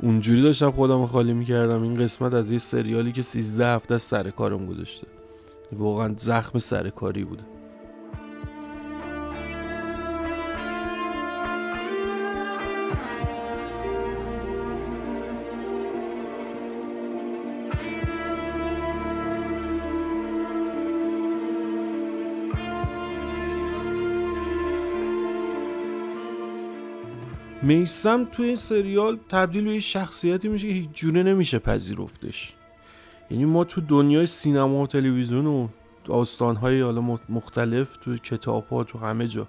اونجوری 0.00 0.42
داشتم 0.42 0.70
خودم 0.70 1.06
خالی 1.06 1.32
می‌کردم. 1.32 1.82
این 1.82 1.94
قسمت 1.94 2.34
از 2.34 2.50
یه 2.50 2.58
سریالی 2.58 3.12
که 3.12 3.22
13 3.22 3.66
هفته 3.66 3.98
سر 3.98 4.30
کارم 4.30 4.66
گذاشته. 4.66 5.06
واقعا 5.72 6.14
زخم 6.18 6.58
سرکاری 6.58 7.24
بوده. 7.24 7.42
میسم 27.62 28.24
توی 28.24 28.46
این 28.46 28.56
سریال 28.56 29.18
تبدیل 29.28 29.64
به 29.64 29.74
یه 29.74 29.80
شخصیتی 29.80 30.48
میشه 30.48 30.68
که 30.68 30.74
هیچ 30.74 30.88
جوره 30.94 31.22
نمیشه 31.22 31.58
پذیرفتش. 31.58 32.52
یعنی 33.30 33.44
ما 33.44 33.64
تو 33.64 33.80
دنیای 33.80 34.26
سینما 34.26 34.82
و 34.82 34.86
تلویزیون 34.86 35.46
و 35.46 35.68
داستانهای 36.04 36.80
حالا 36.80 37.18
مختلف 37.28 37.96
تو 37.96 38.16
کتاب 38.16 38.66
ها 38.68 38.84
تو 38.84 38.98
همه 38.98 39.28
جا 39.28 39.48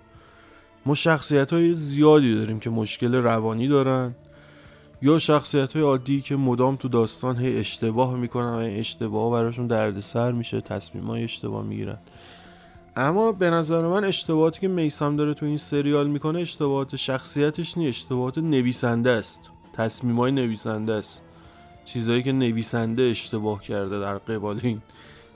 ما 0.86 0.96
شخصیت 0.96 1.54
های 1.54 1.74
زیادی 1.74 2.36
داریم 2.36 2.60
که 2.60 2.70
مشکل 2.70 3.16
روانی 3.16 3.68
دارن 3.68 4.16
یا 5.02 5.20
شخصیت 5.20 5.74
های 5.74 5.82
عادی 5.82 6.22
که 6.22 6.36
مدام 6.36 6.76
تو 6.76 6.88
داستان 6.88 7.38
هی 7.38 7.60
اشتباه 7.60 8.16
می‌کنن 8.18 8.54
و 8.54 8.58
این 8.58 8.80
اشتباه 8.80 9.32
براشون 9.32 9.68
دردسر 9.68 10.32
میشه 10.32 10.62
تصمیم 10.62 11.04
های 11.04 11.24
اشتباه 11.24 11.64
می‌گیرن. 11.64 11.98
اما 12.96 13.32
به 13.32 13.50
نظر 13.50 13.82
من 13.82 14.04
اشتباهاتی 14.04 14.60
که 14.60 14.68
میسم 14.68 15.16
داره 15.16 15.34
تو 15.34 15.46
این 15.46 15.58
سریال 15.58 16.08
می‌کنه 16.08 16.40
اشتباهات 16.40 16.96
شخصیتش 16.96 17.78
نیست 17.78 17.90
اشتباهات 17.90 18.38
نویسنده 18.38 19.10
است. 19.10 19.50
تصمیمای 19.74 20.32
نویسنده 20.32 20.94
است. 20.94 21.22
چیزایی 21.86 22.24
که 22.24 22.32
نویسنده 22.32 23.04
اشتباه 23.04 23.64
کرده 23.64 24.00
در 24.00 24.18
قبال 24.18 24.60
این 24.64 24.82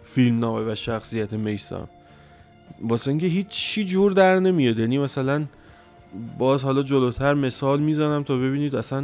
فیلم 0.04 0.40
نامه 0.40 0.72
و 0.72 0.76
شخصیت 0.76 1.34
میسم 1.34 1.90
واسه 2.82 3.12
اینکه 3.12 3.46
چی 3.50 3.86
جور 3.86 4.12
در 4.12 4.40
نمیاد. 4.40 4.80
یعنی 4.80 4.98
مثلا 4.98 5.46
باز 6.38 6.64
حالا 6.64 6.84
جلوتر 6.84 7.34
مثال 7.34 7.80
می‌زنم 7.80 8.24
تا 8.24 8.38
ببینید 8.38 8.76
اصلا 8.76 9.04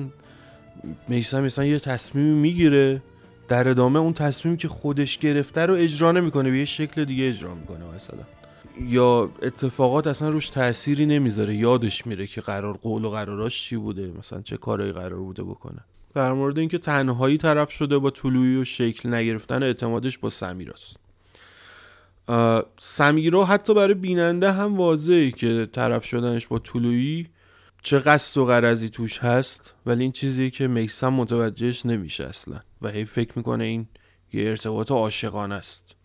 میسم 1.08 1.44
مثلا 1.44 1.66
یه 1.66 1.80
تصمیمی 1.80 2.40
می‌گیره 2.40 3.02
در 3.48 3.68
ادامه 3.68 4.00
اون 4.00 4.14
تصمیم 4.14 4.58
که 4.58 4.68
خودش 4.68 5.18
گرفته 5.18 5.62
رو 5.62 5.74
اجرا 5.74 6.12
نمی‌کنه 6.12 6.52
به 6.52 6.58
یه 6.60 6.66
شکل 6.66 7.06
دیگه 7.06 7.30
اجرا 7.30 7.56
می‌کنه 7.56 7.86
مثلا. 7.96 8.24
یا 8.82 9.30
اتفاقات 9.42 10.08
اصلا 10.08 10.30
روش 10.30 10.50
تأثیری 10.50 11.06
نمی‌ذاره 11.06 11.56
یادش 11.56 12.08
میره 12.08 12.28
که 12.28 12.42
قرار 12.42 12.78
قول 12.78 13.06
و 13.06 13.10
قراراش 13.10 13.64
چی 13.64 13.78
بوده 13.78 14.12
مثلا 14.20 14.42
چه 14.42 14.58
کارایی 14.58 14.92
قرار 14.92 15.20
بوده 15.20 15.44
بکنه. 15.44 15.80
در 16.16 16.34
مورد 16.34 16.60
اینکه 16.60 16.78
تنهایی 16.78 17.38
طرف 17.38 17.72
شده 17.72 17.98
با 17.98 18.10
طلوعی 18.10 18.56
و 18.56 18.66
شکل 18.66 19.14
نگرفتن 19.14 19.64
اعتمادش 19.64 20.18
با 20.18 20.30
سمیراست. 20.30 20.98
سمیرا 22.80 23.46
حتی 23.46 23.74
برای 23.74 23.94
بیننده 23.94 24.52
هم 24.52 24.78
واضحه 24.78 25.32
که 25.32 25.70
طرف 25.72 26.06
شدنش 26.06 26.48
با 26.48 26.60
طلوعی 26.60 27.28
چه 27.82 28.00
قصد 28.00 28.38
و 28.38 28.46
قرضی 28.46 28.90
توش 28.90 29.20
هست 29.20 29.74
ولی 29.86 30.04
این 30.04 30.12
چیزی 30.12 30.52
که 30.52 30.68
میسم 30.68 31.14
متوجهش 31.14 31.86
نمیشه 31.86 32.24
اصلا 32.24 32.60
و 32.82 32.90
هی 32.90 33.06
فکر 33.06 33.32
می‌کنه 33.36 33.64
این 33.64 33.88
یه 34.34 34.50
ارتباط 34.50 34.92
عاشقانه 34.92 35.56
است. 35.56 35.96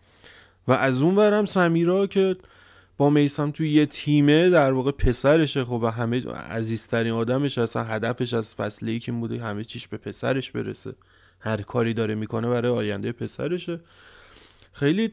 و 0.67 0.71
از 0.71 1.01
اون 1.01 1.15
برم 1.15 1.45
سمیرا 1.45 2.07
که 2.07 2.35
با 2.99 3.09
میسم 3.09 3.51
توی 3.51 3.69
یه 3.69 3.85
تیمه 3.85 4.49
در 4.49 4.71
واقع 4.71 4.91
پسرشه 4.91 5.65
خب 5.65 5.79
و 5.83 5.85
همه 5.85 6.25
عزیزترین 6.31 7.13
آدمش 7.13 7.57
اصلا 7.57 7.83
هدفش 7.83 8.33
از 8.33 8.55
فصل 8.55 8.97
که 8.97 9.11
بوده 9.11 9.43
همه 9.43 9.63
چیش 9.63 9.87
به 9.87 9.97
پسرش 9.97 10.51
برسه. 10.51 10.93
هر 11.39 11.61
کاری 11.61 11.93
داره 11.93 12.15
می‌کنه 12.15 12.49
برای 12.49 12.71
آینده 12.71 13.11
پسرشه. 13.11 13.79
خیلی 14.73 15.11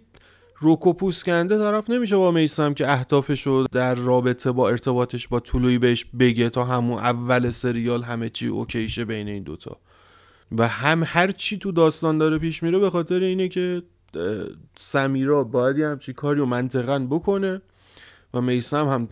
روکو 0.58 0.92
پوسکنده 0.92 1.58
طرف 1.58 1.90
نمیشه 1.90 2.16
با 2.16 2.30
میسم 2.30 2.74
که 2.74 2.90
اهدافش 2.90 3.46
رو 3.46 3.66
در 3.72 3.94
رابطه 3.94 4.52
با 4.52 4.68
ارتباطش 4.68 5.28
با 5.28 5.40
طولویی 5.40 5.78
بهش 5.78 6.04
بگه 6.18 6.50
تا 6.50 6.64
همون 6.64 6.98
اول 6.98 7.50
سریال 7.50 8.02
همه 8.02 8.28
چی 8.28 8.46
اوکیشه 8.46 9.04
بین 9.04 9.28
این 9.28 9.42
دوتا. 9.42 9.76
و 10.58 10.68
هم 10.68 11.02
هر 11.06 11.30
چی 11.30 11.58
تو 11.58 11.72
داستان 11.72 12.18
داره 12.18 12.38
پیش 12.38 12.62
میره 12.62 12.78
به 12.78 12.90
خاطر 12.90 13.20
اینه 13.20 13.48
که 13.48 13.82
سمیرا 14.76 15.44
باید 15.44 15.80
همچی 15.80 16.12
کاری 16.12 16.38
رو 16.38 16.46
منطقا 16.46 16.98
بکنه. 16.98 17.62
و 18.36 18.40
میسم 18.40 18.88
هم 18.88 19.08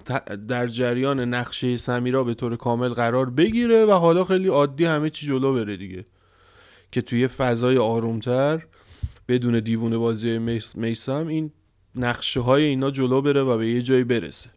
در 0.48 0.66
جریان 0.66 1.20
نقشه 1.20 1.76
سمیرا 1.76 2.24
به 2.24 2.34
طور 2.34 2.56
کامل 2.56 2.88
قرار 2.88 3.30
بگیره 3.30 3.84
و 3.84 3.90
حالا 3.90 4.24
خیلی 4.24 4.48
عادی 4.48 4.84
همه 4.84 5.10
چی 5.10 5.26
جلو 5.26 5.54
بره 5.54 5.76
دیگه. 5.76 6.04
که 6.92 7.02
توی 7.02 7.28
فضای 7.28 7.78
آرومتر 7.78 8.66
بدون 9.28 9.60
دیوونه 9.60 9.96
بازی 9.96 10.38
میسم 10.74 11.26
این 11.26 11.50
نقشه 11.96 12.40
های 12.40 12.64
اینا 12.64 12.90
جلو 12.90 13.22
بره 13.22 13.42
و 13.42 13.58
به 13.58 13.68
یه 13.68 13.82
جایی 13.82 14.04
برسه. 14.04 14.50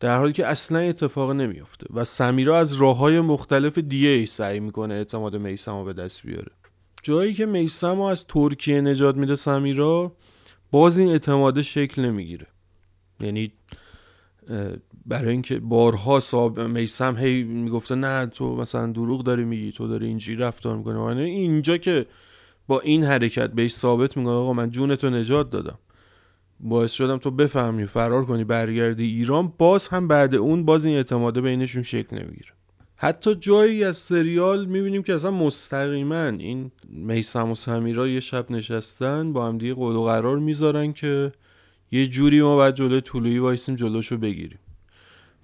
در 0.00 0.18
حالی 0.18 0.32
که 0.32 0.46
اصلا 0.46 0.78
اتفاق 0.78 1.30
نمیافته 1.30 1.86
و 1.94 2.04
سمیرا 2.04 2.58
از 2.58 2.76
راه 2.76 2.96
های 2.96 3.20
مختلف 3.20 3.78
دیگه 3.78 4.08
ای 4.08 4.26
سعی 4.26 4.60
می‌کنه 4.60 4.94
اعتماد 4.94 5.36
میسم 5.36 5.72
رو 5.72 5.84
به 5.84 5.92
دست 5.92 6.22
بیاره. 6.22 6.52
جایی 7.02 7.34
که 7.34 7.46
میسم 7.46 8.00
از 8.00 8.26
ترکیه 8.26 8.80
نجات 8.80 9.16
میده 9.16 9.36
سمیرا 9.36 10.16
باز 10.70 10.98
این 10.98 11.08
اعتماد 11.08 11.62
شکل 11.62 12.02
نمی‌گیره. 12.02 12.46
یعنی 13.20 13.52
برای 15.06 15.30
اینکه 15.30 15.60
بارها 15.60 16.20
صاحب 16.20 16.60
میسم 16.60 17.16
هی 17.16 17.42
می‌گفته 17.42 17.94
نه 17.94 18.26
تو 18.26 18.56
مثلا 18.56 18.92
دروغ 18.92 19.24
داری 19.24 19.44
میگی 19.44 19.72
تو 19.72 19.88
داری 19.88 20.06
اینجوری 20.06 20.38
رفتار 20.38 20.76
می‌کنه 20.76 20.98
و 20.98 21.02
اینجا 21.02 21.76
که 21.76 22.06
با 22.66 22.80
این 22.80 23.04
حرکت 23.04 23.50
بهش 23.50 23.74
ثابت 23.74 24.16
می‌کنه 24.16 24.34
آقا 24.34 24.52
من 24.52 24.70
جونتو 24.70 25.10
نجات 25.10 25.50
دادم. 25.50 25.78
باعث 26.60 26.92
شدم 26.92 27.16
تو 27.16 27.30
بفهمی 27.30 27.86
فرار 27.86 28.24
کنی 28.24 28.44
برگردی 28.44 29.04
ایران 29.04 29.52
باز 29.58 29.88
هم 29.88 30.08
بعد 30.08 30.34
اون 30.34 30.64
باز 30.64 30.84
این 30.84 30.96
اعتماده 30.96 31.40
بینشون 31.40 31.82
شکل 31.82 32.16
نمی‌گیره. 32.16 32.50
حتی 32.96 33.34
جایی 33.34 33.84
از 33.84 33.96
سریال 33.96 34.64
می‌بینیم 34.64 35.02
که 35.02 35.14
اصلا 35.14 35.30
مستقیما 35.30 36.24
این 36.24 36.70
میسم 36.88 37.50
و 37.50 37.54
سمیرا 37.54 38.08
یه 38.08 38.20
شب 38.20 38.50
نشستن 38.50 39.32
با 39.32 39.48
هم 39.48 39.58
دیگه 39.58 39.74
قول 39.74 39.96
و 39.96 40.02
قرار 40.04 40.38
می‌ذارن 40.38 40.92
که 40.92 41.32
یه 41.94 42.06
جوری 42.06 42.42
ما 42.42 42.56
باید 42.56 42.74
جلوی 42.74 43.00
طولویی 43.00 43.38
وایسیم 43.38 43.74
جلوشو 43.74 44.16
بگیریم. 44.16 44.58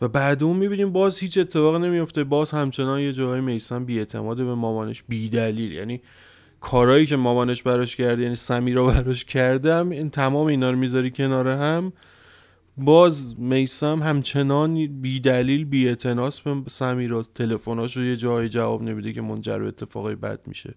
و 0.01 0.09
بعد 0.09 0.43
اون 0.43 0.57
می‌بینیم 0.57 0.93
باز 0.93 1.19
هیچ 1.19 1.39
اتفاق 1.39 1.77
نمیفته 1.77 2.25
باز 2.25 2.51
همچنان 2.51 3.01
یه 3.01 3.13
جاهای 3.13 3.41
میسم 3.41 3.85
بیاعتماد 3.85 4.37
به 4.37 4.55
مامانش 4.55 5.03
بیدلیل. 5.09 5.73
یعنی 5.73 6.01
کارهایی 6.61 7.07
که 7.07 7.17
مامانش 7.17 7.63
براش 7.63 7.97
کرده 7.97 8.23
یعنی 8.23 8.37
سمیرا 8.37 8.87
براش 8.87 9.25
کردم 9.25 9.91
این 9.91 10.11
تمام 10.11 10.47
اینا 10.47 10.71
رو 10.71 10.77
می‌ذاری 10.77 11.11
کنار 11.11 11.49
هم. 11.49 11.93
باز 12.77 13.41
میسم 13.41 14.03
همچنان 14.03 14.87
بی 14.87 15.21
دلیل 15.21 15.65
بی 15.65 15.89
اتناس 15.89 16.41
به 16.41 16.63
سمیرا 16.69 17.23
تلفناش 17.23 17.97
رو 17.97 18.05
یه 18.05 18.17
جایی 18.17 18.49
جواب 18.49 18.83
نمیده 18.83 19.13
که 19.13 19.23
منجر 19.23 19.59
به 19.59 19.67
اتفاقی 19.67 20.15
بد 20.15 20.41
میشه. 20.47 20.75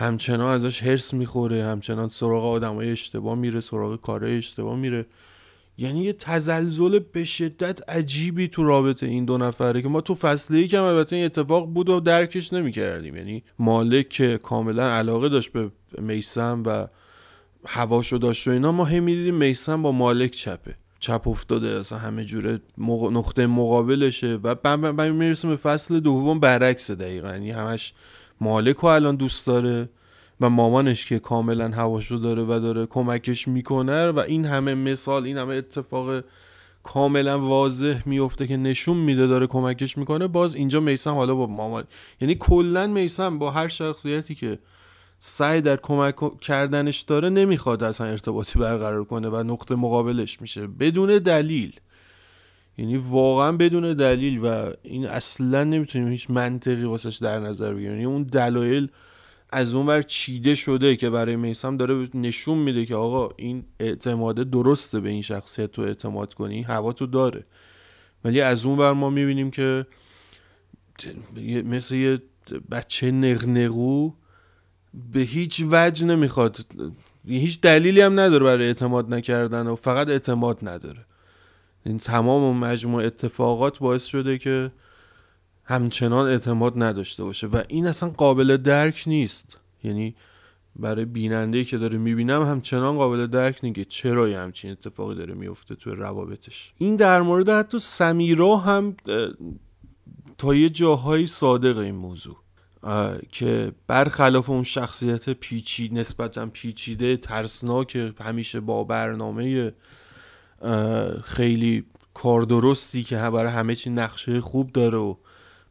همچنان 0.00 0.54
ازش 0.54 0.82
هرس 0.82 1.14
می‌خوره 1.14 1.64
همچنان 1.64 2.08
سراغ 2.08 2.44
آدمای 2.44 2.90
اشتباه 2.90 3.34
میره 3.34 3.60
سراغ 3.60 4.00
کارهای 4.00 4.38
اشتباه 4.38 4.76
میره. 4.76 5.06
یعنی 5.78 6.04
یه 6.04 6.12
تزلزل 6.12 6.98
به 6.98 7.24
شدت 7.24 7.88
عجیبی 7.88 8.48
تو 8.48 8.64
رابطه 8.64 9.06
این 9.06 9.24
دو 9.24 9.38
نفره 9.38 9.82
که 9.82 9.88
ما 9.88 10.00
تو 10.00 10.14
فصل 10.14 10.66
که 10.66 10.80
البته 10.80 11.16
این 11.16 11.24
اتفاق 11.24 11.66
بود 11.66 11.88
و 11.88 12.00
درکش 12.00 12.52
نمی‌کردیم. 12.52 13.16
یعنی 13.16 13.42
مالک 13.58 14.08
که 14.08 14.38
کاملا 14.42 14.90
علاقه 14.90 15.28
داشت 15.28 15.52
به 15.52 15.70
میسم 15.98 16.62
و 16.66 16.86
هواشو 17.66 18.18
داشت 18.18 18.48
و 18.48 18.50
اینا 18.50 18.72
ما 18.72 18.84
هم 18.84 19.02
می‌دیدیم 19.02 19.34
میسم 19.34 19.82
با 19.82 19.92
مالک 19.92 20.30
چپه. 20.30 20.74
چپ 21.00 21.28
افتاده 21.28 21.68
اصلا 21.68 21.98
همه 21.98 22.24
جوره 22.24 22.60
نقطه 23.12 23.46
مقابلشه 23.46 24.38
و 24.42 24.54
بعد 24.54 25.00
می‌رسیم 25.00 25.50
به 25.50 25.56
فصل 25.56 26.00
دوم 26.00 26.40
برعکس 26.40 26.90
دقیقا. 26.90 27.28
یعنی 27.28 27.50
همش 27.50 27.92
مالک 28.40 28.84
الان 28.84 29.16
دوست 29.16 29.46
داره 29.46 29.88
و 30.40 30.50
مامانش 30.50 31.06
که 31.06 31.18
کاملا 31.18 31.68
هواشو 31.68 32.16
داره 32.16 32.42
و 32.42 32.58
داره 32.60 32.86
کمکش 32.86 33.48
می‌کنه 33.48 34.08
و 34.08 34.18
این 34.18 34.44
همه 34.44 34.74
مثال 34.74 35.24
این 35.24 35.38
همه 35.38 35.54
اتفاق 35.54 36.24
کاملا 36.82 37.40
واضح 37.40 38.02
میفته 38.06 38.46
که 38.46 38.56
نشون 38.56 38.96
میده 38.96 39.26
داره 39.26 39.46
کمکش 39.46 39.98
می‌کنه. 39.98 40.26
باز 40.26 40.54
اینجا 40.54 40.80
میسم 40.80 41.14
حالا 41.14 41.34
با 41.34 41.46
مامان. 41.46 41.84
یعنی 42.20 42.34
کلا 42.34 42.86
میسم 42.86 43.38
با 43.38 43.50
هر 43.50 43.68
شخصیتی 43.68 44.34
که 44.34 44.58
سعی 45.20 45.60
در 45.60 45.76
کمک 45.76 46.40
کردنش 46.40 47.00
داره 47.00 47.28
نمی‌خواد 47.28 47.82
اصلا 47.82 48.06
ارتباطی 48.06 48.58
برقرار 48.58 49.04
کنه 49.04 49.28
و 49.28 49.42
نقطه 49.42 49.74
مقابلش 49.74 50.40
میشه. 50.40 50.66
بدون 50.66 51.18
دلیل. 51.18 51.80
یعنی 52.78 52.96
واقعا 52.96 53.52
بدون 53.52 53.92
دلیل 53.92 54.38
و 54.38 54.70
این 54.82 55.06
اصلا 55.06 55.64
نمی‌تونیم 55.64 56.08
هیچ 56.08 56.30
منطقی 56.30 56.84
واسش 56.84 57.16
در 57.16 57.40
نظر 57.40 57.74
بگیریم. 57.74 57.92
یعنی 57.92 58.04
اون 58.04 58.22
دلایل 58.22 58.88
از 59.50 59.74
اون 59.74 59.86
ور 59.86 60.02
چیده 60.02 60.54
شده 60.54 60.96
که 60.96 61.10
برای 61.10 61.36
میسم 61.36 61.76
داره 61.76 62.08
نشون 62.14 62.58
میده 62.58 62.86
که 62.86 62.94
آقا 62.94 63.34
این 63.36 63.64
اعتماده 63.80 64.44
درسته 64.44 65.00
به 65.00 65.08
این 65.08 65.22
شخصیت 65.22 65.72
تو 65.72 65.82
اعتماد 65.82 66.34
کنی 66.34 66.62
هوا 66.62 66.92
تو 66.92 67.06
داره. 67.06 67.44
ولی 68.24 68.40
از 68.40 68.64
اون 68.64 68.78
ور 68.78 68.92
ما 68.92 69.10
می‌بینیم 69.10 69.50
که 69.50 69.86
مثل 71.64 71.94
یه 71.94 72.22
بچه 72.70 73.10
نقنقو 73.10 74.12
به 75.12 75.20
هیچ 75.20 75.64
وجه 75.70 76.06
نمی‌خواد 76.06 76.66
هیچ 77.26 77.60
دلیلی 77.60 78.00
هم 78.00 78.20
نداره 78.20 78.44
برای 78.44 78.66
اعتماد 78.66 79.14
نکردن 79.14 79.66
و 79.66 79.76
فقط 79.76 80.08
اعتماد 80.08 80.58
نداره. 80.62 81.04
این 81.88 81.98
تمام 81.98 82.58
مجموع 82.58 83.04
اتفاقات 83.04 83.78
باعث 83.78 84.04
شده 84.04 84.38
که 84.38 84.70
همچنان 85.64 86.26
اعتماد 86.26 86.82
نداشته 86.82 87.24
باشه 87.24 87.46
و 87.46 87.62
این 87.68 87.86
اصلا 87.86 88.10
قابل 88.10 88.56
درک 88.56 89.04
نیست. 89.06 89.60
یعنی 89.84 90.14
برای 90.76 91.04
بیننده 91.04 91.64
که 91.64 91.78
داره 91.78 91.98
می‌بینم 91.98 92.42
همچنان 92.42 92.96
قابل 92.96 93.26
درک 93.26 93.58
نیگه 93.62 93.84
چرا 93.84 94.28
یه 94.28 94.38
همچین 94.38 94.70
اتفاقی 94.70 95.14
داره 95.14 95.34
میفته 95.34 95.74
توی 95.74 95.92
روابطش. 95.92 96.72
این 96.78 96.96
در 96.96 97.22
مورد 97.22 97.48
حتی 97.48 97.78
سمیرا 97.78 98.56
هم 98.56 98.96
تا 100.38 100.54
یه 100.54 100.68
جاهایی 100.68 101.26
صادق 101.26 101.78
این 101.78 101.94
موضوع 101.94 102.36
که 103.32 103.72
برخلاف 103.86 104.50
اون 104.50 104.62
شخصیت 104.62 105.30
پیچی 105.30 105.88
نسبتا 105.92 106.46
پیچیده 106.46 107.16
ترسناک 107.16 108.12
همیشه 108.20 108.60
با 108.60 108.84
برنامه 108.84 109.72
خیلی 111.24 111.84
کار 112.14 112.42
درستی 112.42 113.02
که 113.02 113.16
برای 113.16 113.52
همه 113.52 113.74
چی 113.74 113.90
نقشه 113.90 114.40
خوب 114.40 114.72
داره 114.72 114.98
و 114.98 115.14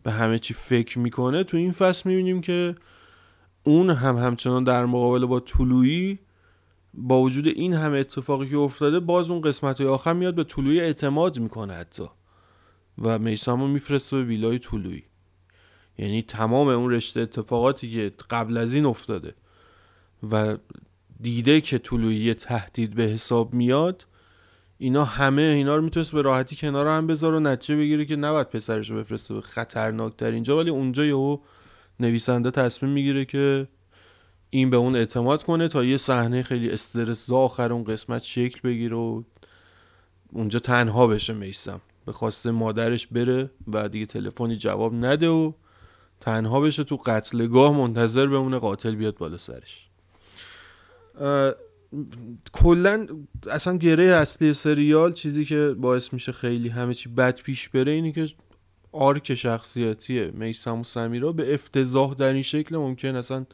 به 0.04 0.12
همه 0.12 0.40
چی 0.40 0.54
فکر 0.54 1.00
می‌کنه 1.00 1.44
تو 1.44 1.58
این 1.58 1.72
فصل 1.72 2.10
می‌بینیم 2.10 2.42
که 2.42 2.76
اون 3.64 3.90
هم 3.90 4.18
همچنان 4.18 4.64
در 4.64 4.86
مقابل 4.86 5.26
با 5.26 5.40
طلویی 5.40 6.20
با 6.94 7.22
وجود 7.22 7.48
این 7.48 7.74
همه 7.74 7.98
اتفاقی 7.98 8.50
که 8.50 8.58
افتاده 8.58 9.00
باز 9.00 9.30
اون 9.30 9.42
قسمت 9.42 9.82
های 9.82 9.90
آخر 9.90 10.14
میاد 10.14 10.36
به 10.36 10.44
طلویی 10.44 10.80
اعتماد 10.80 11.40
می‌کنه 11.40 11.74
حتی. 11.74 12.04
و 13.02 13.20
میسامو 13.20 13.68
میفرسته 13.68 14.16
به 14.16 14.24
ویلای 14.24 14.60
طلویی 14.60 15.04
یعنی 15.98 16.22
تمام 16.22 16.68
اون 16.68 16.92
رشته 16.92 17.22
اتفاقاتی 17.22 17.92
که 17.92 18.14
قبل 18.30 18.58
از 18.58 18.74
این 18.74 18.86
افتاده 18.86 19.36
و 20.32 20.58
دیده 21.22 21.62
که 21.62 21.78
طلویی 21.78 22.34
تهدید 22.34 22.96
به 22.96 23.04
حساب 23.04 23.54
میاد 23.54 24.06
اینا 24.78 25.06
همه 25.06 25.42
اینا 25.42 25.76
رو 25.76 25.82
می‌تونست 25.82 26.12
به 26.12 26.22
راحتی 26.22 26.56
کنار 26.56 26.88
هم 26.88 27.08
بذاره 27.08 27.38
و 27.38 27.40
نتیجه 27.40 27.76
بگیره 27.76 28.06
که 28.06 28.16
نباید 28.16 28.50
پسرش 28.50 28.90
رو 28.90 28.98
بفرسته 28.98 29.34
به 29.34 29.42
خطرناک 29.42 30.18
در 30.18 30.32
اینجا. 30.32 30.58
ولی 30.58 30.70
اونجا 30.70 31.06
یهو 31.06 31.38
نویسنده 32.00 32.52
تصمیم 32.52 32.92
می‌گیره 32.92 33.26
که 33.26 33.68
این 34.50 34.70
به 34.70 34.78
اون 34.78 34.96
اعتماد 34.96 35.44
کنه 35.44 35.68
تا 35.68 35.84
یه 35.84 35.98
صحنه 35.98 36.44
خیلی 36.44 36.70
استرس 36.70 37.32
آخر 37.32 37.74
اون 37.74 37.84
قسمت 37.84 38.22
شکل 38.22 38.60
بگیره 38.64 38.96
و 38.96 39.24
اونجا 40.32 40.60
تنها 40.60 41.08
بشه 41.08 41.34
میسم 41.34 41.82
به 42.06 42.12
خواسته 42.12 42.52
مادرش 42.52 43.08
بره 43.08 43.52
و 43.68 43.90
دیگه 43.90 44.06
تلفنی 44.06 44.56
جواب 44.56 44.94
نده 44.94 45.28
و 45.28 45.52
تنها 46.22 46.60
بشه 46.60 46.84
تو 46.84 46.98
قتلگاه 46.98 47.78
منتظر 47.78 48.28
بمونه 48.28 48.60
قاتل 48.60 48.96
بیاد 48.96 49.18
بالا 49.18 49.38
سرش. 49.38 49.90
کلا 52.54 53.08
اصلا 53.52 53.78
گره 53.78 54.04
اصلی 54.04 54.54
سریال 54.54 55.14
چیزی 55.14 55.46
که 55.46 55.76
باعث 55.78 56.14
میشه 56.14 56.32
خیلی 56.32 56.70
همه 56.70 56.94
چی 56.94 57.10
بد 57.10 57.42
پیش 57.42 57.70
بره 57.70 57.92
اینه 57.92 58.12
که 58.12 58.28
آرک 58.92 59.36
شخصیتی 59.36 60.32
میسم 60.32 60.80
و 60.80 60.84
سمیرا 60.84 61.32
به 61.32 61.54
افتضاح 61.54 62.14
در 62.14 62.34
این 62.34 62.44
شکل 62.44 62.78
ممکن 62.78 63.16
اصلا 63.16 63.46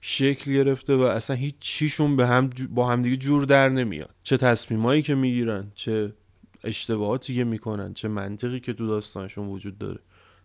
شکل 0.00 0.52
گرفته 0.52 0.96
و 0.96 1.00
اصلا 1.00 1.36
هیچ 1.36 1.54
چیشون 1.60 2.16
به 2.16 2.26
هم 2.26 2.50
با 2.70 2.86
همدیگه 2.86 3.16
جور 3.16 3.44
در 3.44 3.68
نمیاد. 3.68 4.14
چه 4.22 4.36
تصمیمایی 4.36 5.02
که 5.02 5.14
می‌گیرن 5.14 5.72
چه 5.74 6.12
اشتباهاتی 6.64 7.34
که 7.34 7.44
می‌کنن 7.44 7.94
چه 7.94 8.08
منطقی 8.08 8.60
که 8.60 8.72
تو 8.72 8.86
داستانشون 8.86 9.48
وجود 9.48 9.78
داره. 9.78 9.98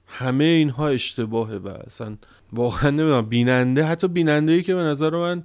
همه 0.08 0.44
اینها 0.44 0.88
اشتباهه 0.88 1.56
و 1.56 1.68
اصلا 1.68 2.18
واقعا 2.54 2.90
نمی‌دونم 2.90 3.30
بیننده 3.30 3.84
حتی 3.84 4.08
بیننده 4.08 4.52
ای 4.52 4.64
که 4.64 4.76
به 4.76 4.82
نظر 4.82 5.10
من 5.10 5.44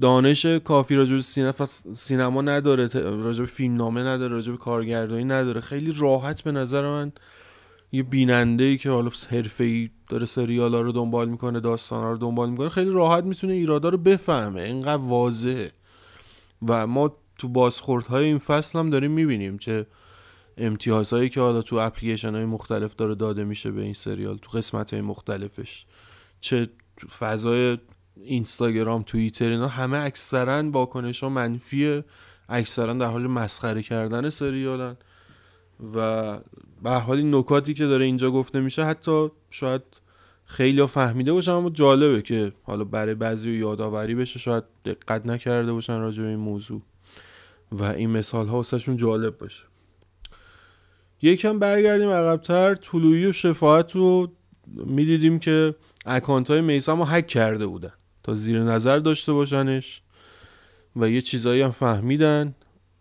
دانش 0.00 0.46
کافی 0.46 0.94
راجع 0.94 1.20
سینما 1.20 1.66
سینما 1.94 2.42
نداره 2.42 2.88
راجع 2.94 3.40
به 3.40 3.46
فیلم 3.46 3.76
نامه 3.76 4.02
نداره 4.02 4.34
راجع 4.34 4.52
به 4.52 4.58
کارگردانی 4.58 5.24
نداره. 5.24 5.60
خیلی 5.60 5.92
راحت 5.96 6.42
به 6.42 6.52
نظر 6.52 6.82
من 6.82 7.12
یه 7.92 8.02
بیننده 8.02 8.64
ای 8.64 8.78
که 8.78 8.90
حالا 8.90 9.10
ای 9.60 9.90
داره 10.08 10.26
سریال 10.26 10.74
ها 10.74 10.80
رو 10.80 10.92
دنبال 10.92 11.28
می‌کنه 11.28 11.60
داستان 11.60 12.02
ها 12.02 12.12
رو 12.12 12.18
دنبال 12.18 12.50
می‌کنه 12.50 12.68
خیلی 12.68 12.90
راحت 12.90 13.24
می‌تونه 13.24 13.52
ایرادا 13.52 13.88
رو 13.88 13.98
بفهمه. 13.98 14.60
اینقدر 14.60 15.02
واضحه. 15.02 15.72
و 16.68 16.86
ما 16.86 17.16
تو 17.38 17.48
بازخوردهای 17.48 18.24
این 18.24 18.38
فصل 18.38 18.78
هم 18.78 18.90
داریم 18.90 19.10
می‌بینیم 19.10 19.58
چه 19.58 19.86
امتیازهایی 20.58 21.28
که 21.28 21.40
حالا 21.40 21.62
تو 21.62 21.76
اپلیکیشن 21.76 22.34
های 22.34 22.44
مختلف 22.44 22.94
داره 22.94 23.14
داده 23.14 23.44
میشه 23.44 23.70
به 23.70 23.82
این 23.82 23.94
سریال 23.94 24.38
تو 24.42 24.58
قسمت 24.58 24.92
های 24.92 25.02
مختلفش. 25.02 25.86
چه 26.40 26.68
فضای 27.18 27.78
اینستاگرام 28.16 29.02
توییتر 29.02 29.50
اینا 29.50 29.68
همه 29.68 29.98
اکثرا 29.98 30.70
واکنش 30.70 31.22
ها 31.22 31.28
منفیه. 31.28 32.04
اکثرا 32.48 32.92
در 32.92 33.06
حال 33.06 33.26
مسخره 33.26 33.82
کردن 33.82 34.30
سریالن. 34.30 34.96
و 35.94 36.38
به 36.82 36.90
حال 36.90 37.16
این 37.16 37.34
نکاتی 37.34 37.74
که 37.74 37.86
داره 37.86 38.04
اینجا 38.04 38.30
گفته 38.30 38.60
میشه 38.60 38.84
حتی 38.84 39.30
شاید 39.50 39.82
خیلی 40.44 40.80
ها 40.80 40.86
فهمیده 40.86 41.32
باشن 41.32 41.50
اما 41.50 41.70
جالبه 41.70 42.22
که 42.22 42.52
حالا 42.62 42.84
برای 42.84 43.14
بعضی 43.14 43.50
یادآوری 43.50 44.14
بشه 44.14 44.38
شاید 44.38 44.64
دقت 44.84 45.26
نکرده 45.26 45.72
باشن 45.72 45.98
راجع 45.98 46.22
به 46.22 46.28
این 46.28 46.38
موضوع. 46.38 46.82
و 47.72 47.82
این 47.84 48.10
مثال 48.10 48.46
ها 48.46 48.56
واسهشون 48.56 48.96
جالب 48.96 49.38
باشه. 49.38 49.64
یکم 51.22 51.58
برگردیم 51.58 52.08
عقبتر. 52.08 52.74
طلوعی 52.74 53.26
و 53.26 53.32
شفاعت 53.32 53.92
رو 53.92 54.32
می‌دیدیم 54.66 55.38
که 55.38 55.74
اکانت 56.06 56.50
های 56.50 56.60
میسم 56.60 56.98
رو 56.98 57.04
حک 57.04 57.26
کرده 57.26 57.66
بودن. 57.66 57.92
تا 58.24 58.34
زیر 58.34 58.62
نظر 58.62 58.98
داشته 58.98 59.32
باشنش 59.32 60.02
و 60.96 61.08
یه 61.10 61.22
چیزایی 61.22 61.62
هم 61.62 61.70
فهمیدن. 61.70 62.54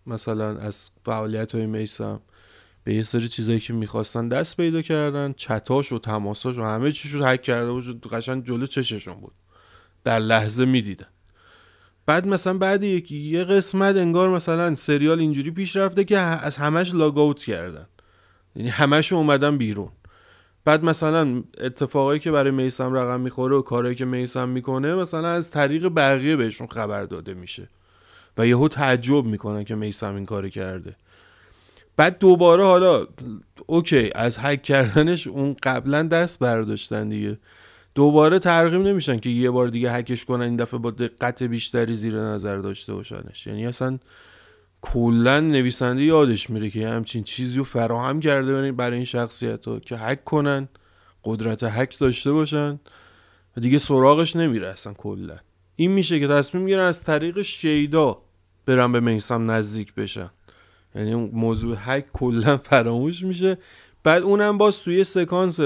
مثلا 0.08 0.58
از 0.58 0.90
فعالیت 1.06 1.56
های 1.56 1.66
میسم 1.66 2.20
به 2.84 2.94
یه 2.94 3.04
سری 3.04 3.28
چیزایی 3.28 3.60
که 3.60 3.74
می‌خواستن 3.74 4.28
دست 4.28 4.58
پیدا 4.58 4.82
کردن. 4.82 5.34
چتاش 5.38 5.92
و 5.92 6.00
تماساش 6.00 6.58
و 6.58 6.64
همه 6.64 6.92
چیش 6.92 7.12
رو 7.12 7.26
حک 7.26 7.42
کرده 7.42 7.72
بود. 7.72 8.08
قشنگ 8.08 8.46
جلو 8.46 8.66
چششون 8.66 9.14
بود. 9.14 9.34
در 10.04 10.20
لحظه 10.20 10.66
می‌دیدن. 10.66 11.08
بعد 12.06 12.28
مثلا 12.28 12.58
بعد 12.58 12.84
یکی 12.84 13.18
یه 13.18 13.44
قسمت 13.44 13.96
انگار 13.96 14.30
مثلا 14.30 14.76
سریال 14.76 15.20
اینجوری 15.20 15.52
پیش 15.52 15.76
رفته 15.76 16.04
که 16.04 16.18
از 16.18 16.58
همش 16.58 16.94
لاگ 16.94 17.18
اوت 17.18 17.44
کردن. 17.44 17.88
یعنی 18.56 18.70
همش 18.70 19.14
اومدن 19.14 19.58
بیرون. 19.58 19.92
بعد 20.65 20.84
مثلا 20.84 21.43
اتفاقایی 21.58 22.19
که 22.19 22.32
برای 22.32 22.52
میسم 22.52 22.93
رقم 22.93 23.19
می‌خوره 23.19 23.56
و 23.56 23.62
کارهایی 23.62 23.95
که 23.95 24.06
میسم 24.06 24.49
می‌کنه 24.49 24.95
مثلا 24.95 25.28
از 25.28 25.52
طریق 25.52 25.88
بقیه 25.88 26.36
بهشون 26.36 26.67
خبر 26.67 27.04
داده 27.04 27.34
میشه 27.34 27.69
و 28.38 28.47
یهو 28.47 28.67
تعجب 28.67 29.26
می‌کنن 29.26 29.63
که 29.63 29.76
میسم 29.76 30.15
این 30.15 30.26
کار 30.26 30.49
کرده. 30.49 30.95
بعد 31.97 32.19
دوباره 32.19 32.63
حالا 32.63 33.08
اوکی 33.65 34.12
از 34.15 34.38
هک 34.39 34.63
کردنش 34.63 35.28
اون 35.28 35.56
قبلا 35.63 36.04
دست 36.04 36.39
برداشتن 36.39 37.10
دیگه. 37.10 37.38
دوباره 37.95 38.39
ترغیب 38.39 38.82
نمیشن 38.82 39.17
که 39.17 39.30
یه 39.30 39.49
بار 39.52 39.67
دیگه 39.67 39.91
هکش 39.91 40.26
کنن 40.26 40.41
این 40.41 40.56
دفعه 40.56 40.80
با 40.80 40.91
دقت 40.91 41.43
بیشتری 41.43 41.95
زیر 41.95 42.19
نظر 42.19 42.58
داشته 42.58 42.93
باشنش. 42.93 43.47
یعنی 43.47 43.65
اصلا 43.65 43.99
کلا 44.86 45.39
نویسنده 45.39 46.04
یادش 46.04 46.50
میره 46.50 46.69
که 46.69 46.89
همچین 46.89 47.24
چیزی 47.24 47.58
رو 47.58 47.63
فراهم 47.63 48.19
کرده 48.19 48.72
برای 48.72 48.96
این 48.96 49.06
شخصیت 49.06 49.65
ها 49.65 49.80
که 49.80 49.98
هک 49.98 50.24
کنن 50.24 50.69
قدرت 51.24 51.63
هک 51.63 52.00
داشته 52.00 52.32
باشن 52.32 52.80
و 53.58 53.62
دیگه 53.62 53.78
سراغش 53.78 54.36
نمیره 54.36 54.67
اصلا 54.67 54.93
کلا. 54.93 55.38
این 55.76 55.91
میشه 55.91 56.19
که 56.19 56.28
تصمیم 56.28 56.63
می‌گیرن 56.63 56.84
از 56.84 57.04
طریق 57.04 57.41
شیدا 57.41 58.22
برن 58.65 58.91
به 58.91 59.00
میسم 59.00 59.52
نزدیک 59.52 59.93
بشن. 59.93 60.30
یعنی 60.96 61.13
اون 61.13 61.30
موضوع 61.34 61.76
هک 61.80 62.06
کلا 62.13 62.58
فراموش 62.58 63.24
میشه. 63.24 63.58
بعد 64.04 64.24
اونم 64.24 64.58
باز 64.58 64.80
توی 64.80 65.04
سکانس 65.04 65.60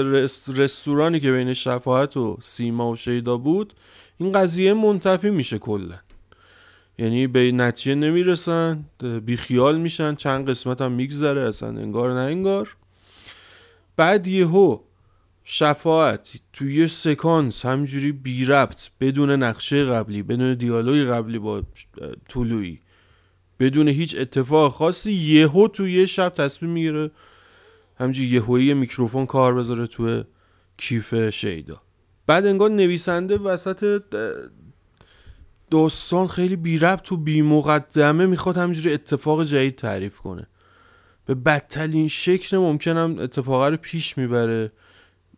رستورانی 0.56 1.20
که 1.20 1.32
بین 1.32 1.54
شفاعت 1.54 2.16
و 2.16 2.38
سیما 2.42 2.90
و 2.90 2.96
شیدا 2.96 3.36
بود 3.36 3.74
این 4.18 4.32
قضیه 4.32 4.74
منتفی 4.74 5.30
میشه 5.30 5.58
کلا. 5.58 5.94
یعنی 6.98 7.26
به 7.26 7.52
نتیجه 7.52 7.94
نمی‌رسن 7.94 8.84
بیخیال 9.24 9.78
میشن 9.78 10.14
چند 10.14 10.50
قسمت 10.50 10.80
هم 10.80 10.92
میگذره 10.92 11.40
اصلا 11.40 11.68
انگار 11.68 12.12
نه 12.12 12.20
انگار. 12.20 12.76
بعد 13.96 14.26
یهو 14.26 14.78
شفاعت 15.44 16.40
توی 16.52 16.74
یه 16.74 16.86
سکانس 16.86 17.66
همجوری 17.66 18.12
بی 18.12 18.44
ربط 18.44 18.88
بدون 19.00 19.30
نقشه 19.30 19.84
قبلی 19.84 20.22
بدون 20.22 20.54
دیالوگ 20.54 21.08
قبلی 21.08 21.38
با 21.38 21.62
طولویی 22.28 22.80
بدون 23.60 23.88
هیچ 23.88 24.16
اتفاق 24.18 24.72
خاصی 24.72 25.12
یهو 25.12 25.68
توی 25.68 25.92
یه 25.92 26.06
شب 26.06 26.28
تصمیم 26.28 26.72
می‌گیره 26.72 27.10
همجوری 28.00 28.28
یهویی 28.28 28.74
میکروفون 28.74 29.26
کار 29.26 29.54
بذاره 29.54 29.86
توی 29.86 30.24
کیف 30.76 31.30
شیدا. 31.30 31.80
بعد 32.26 32.46
انگار 32.46 32.70
نویسنده 32.70 33.36
وسط 33.36 34.02
داستان 35.70 36.28
خیلی 36.28 36.56
بی 36.56 36.78
ربط 36.78 37.02
تو 37.02 37.16
بی 37.16 37.42
مقدمه 37.42 38.26
می‌خواد 38.26 38.56
همجوری 38.56 38.94
اتفاق 38.94 39.44
جدید 39.44 39.76
تعریف 39.76 40.16
کنه. 40.16 40.46
به 41.26 41.34
بدترین 41.34 42.08
شکل 42.08 42.56
ممکنم 42.56 43.16
اتفاق 43.18 43.70
رو 43.70 43.76
پیش 43.76 44.18
می‌بره. 44.18 44.72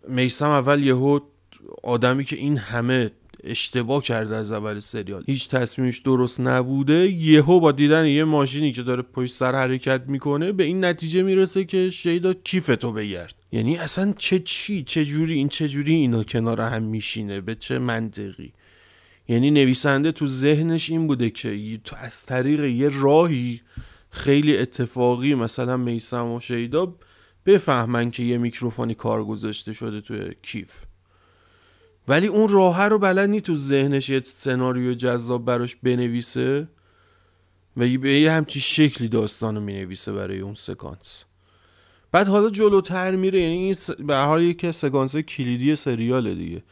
میسم 0.08 0.48
اول 0.48 0.82
یهو 0.82 1.20
آدمی 1.82 2.24
که 2.24 2.36
این 2.36 2.58
همه 2.58 3.10
اشتباه 3.44 4.02
کرده 4.02 4.36
از 4.36 4.52
اول 4.52 4.78
سریال 4.78 5.24
هیچ 5.26 5.48
تصمیمش 5.48 5.98
درست 5.98 6.40
نبوده 6.40 7.08
یهو 7.08 7.60
با 7.60 7.72
دیدن 7.72 8.06
یه 8.06 8.24
ماشینی 8.24 8.72
که 8.72 8.82
داره 8.82 9.02
پشت 9.02 9.34
سر 9.34 9.54
حرکت 9.54 10.02
می‌کنه 10.06 10.52
به 10.52 10.64
این 10.64 10.84
نتیجه 10.84 11.22
می‌رسه 11.22 11.64
که 11.64 11.90
شیدا 11.90 12.32
کیفتو 12.32 12.92
بگرد. 12.92 13.34
یعنی 13.52 13.76
اصلا 13.78 14.14
چه 14.18 14.38
چی 14.38 14.82
چه 14.82 15.04
جوری 15.04 15.34
این 15.34 15.48
چه 15.48 15.68
جوری 15.68 15.94
اینا 15.94 16.24
کنار 16.24 16.60
هم 16.60 16.82
میشینه 16.82 17.40
به 17.40 17.54
چه 17.54 17.78
منطقی؟ 17.78 18.52
یعنی 19.30 19.50
نویسنده 19.50 20.12
تو 20.12 20.28
ذهنش 20.28 20.90
این 20.90 21.06
بوده 21.06 21.30
که 21.30 21.80
تو 21.84 21.96
از 21.96 22.26
طریق 22.26 22.64
یه 22.64 22.90
راهی 22.92 23.60
خیلی 24.10 24.58
اتفاقی 24.58 25.34
مثلا 25.34 25.76
میسم 25.76 26.26
و 26.26 26.40
شیدا 26.40 26.94
بفهمن 27.46 28.10
که 28.10 28.22
یه 28.22 28.38
میکروفونی 28.38 28.94
کار 28.94 29.24
گذاشته 29.24 29.72
شده 29.72 30.00
توی 30.00 30.34
کیف. 30.42 30.70
ولی 32.08 32.26
اون 32.26 32.48
راه 32.48 32.88
رو 32.88 32.98
بلد 32.98 33.28
نی 33.28 33.40
تو 33.40 33.56
ذهنش 33.56 34.08
یه 34.08 34.20
سناریو 34.24 34.94
جذاب 34.94 35.44
براش 35.44 35.76
بنویسه 35.76 36.68
و 37.76 37.86
یه 37.86 38.32
همچی 38.32 38.60
شکلی 38.60 39.08
داستان 39.08 39.54
رو 39.54 39.60
می‌نویسه 39.60 40.12
برای 40.12 40.40
اون 40.40 40.54
سکانس. 40.54 41.24
بعد 42.12 42.28
حالا 42.28 42.50
جلوتر 42.50 43.16
میره 43.16 43.40
یعنی 43.40 43.54
این 43.54 43.76
به 44.06 44.16
حال 44.16 44.42
یکی 44.42 44.72
سکانس 44.72 45.16
کلیدی 45.16 45.76
سریاله 45.76 46.34
دیگه. 46.34 46.62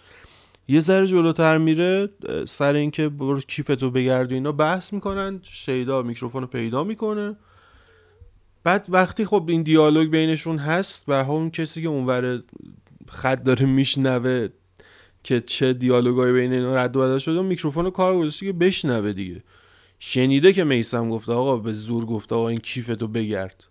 یه 0.69 0.81
ذره 0.81 1.07
جلوتر 1.07 1.59
میره 1.59 2.09
سر 2.47 2.75
اینکه 2.75 3.09
برو 3.09 3.41
کیفتو 3.41 3.91
بگرد 3.91 4.33
اینا 4.33 4.53
بحث 4.53 4.93
می‌کنن 4.93 5.41
شیدا 5.43 6.03
میکروفون 6.03 6.43
رو 6.43 6.49
پیدا 6.49 6.85
می‌کنه. 6.85 7.37
بعد 8.65 8.87
وقتی 8.89 9.25
خب 9.25 9.45
این 9.49 9.63
دیالوگ 9.63 10.11
بینشون 10.11 10.59
هست 10.59 11.05
و 11.09 11.13
اون 11.13 11.51
کسی 11.51 11.83
که 11.83 11.89
اونور 11.89 12.43
خط 13.09 13.43
داره 13.43 13.67
میشنوه 13.67 14.49
که 15.25 15.41
چه 15.41 15.73
دیالوگای 15.73 16.33
بین 16.33 16.53
اینا 16.53 16.77
رد 16.77 16.97
و 16.97 17.01
بدل 17.01 17.19
شده 17.19 17.43
میکروفون 17.43 17.85
رو 17.85 17.91
کار 17.91 18.19
گذاشته 18.19 18.47
که 18.47 18.53
بشنوه 18.53 19.13
دیگه. 19.13 19.43
شنیده 19.99 20.53
که 20.53 20.65
میسم 20.65 21.11
گفته 21.11 21.33
آقا 21.33 21.57
به 21.57 21.73
زور 21.73 22.05
گفته 22.05 22.35
آقا 22.35 22.49
این 22.49 22.59
کیفتو 22.59 23.09
بگرد. 23.09 23.68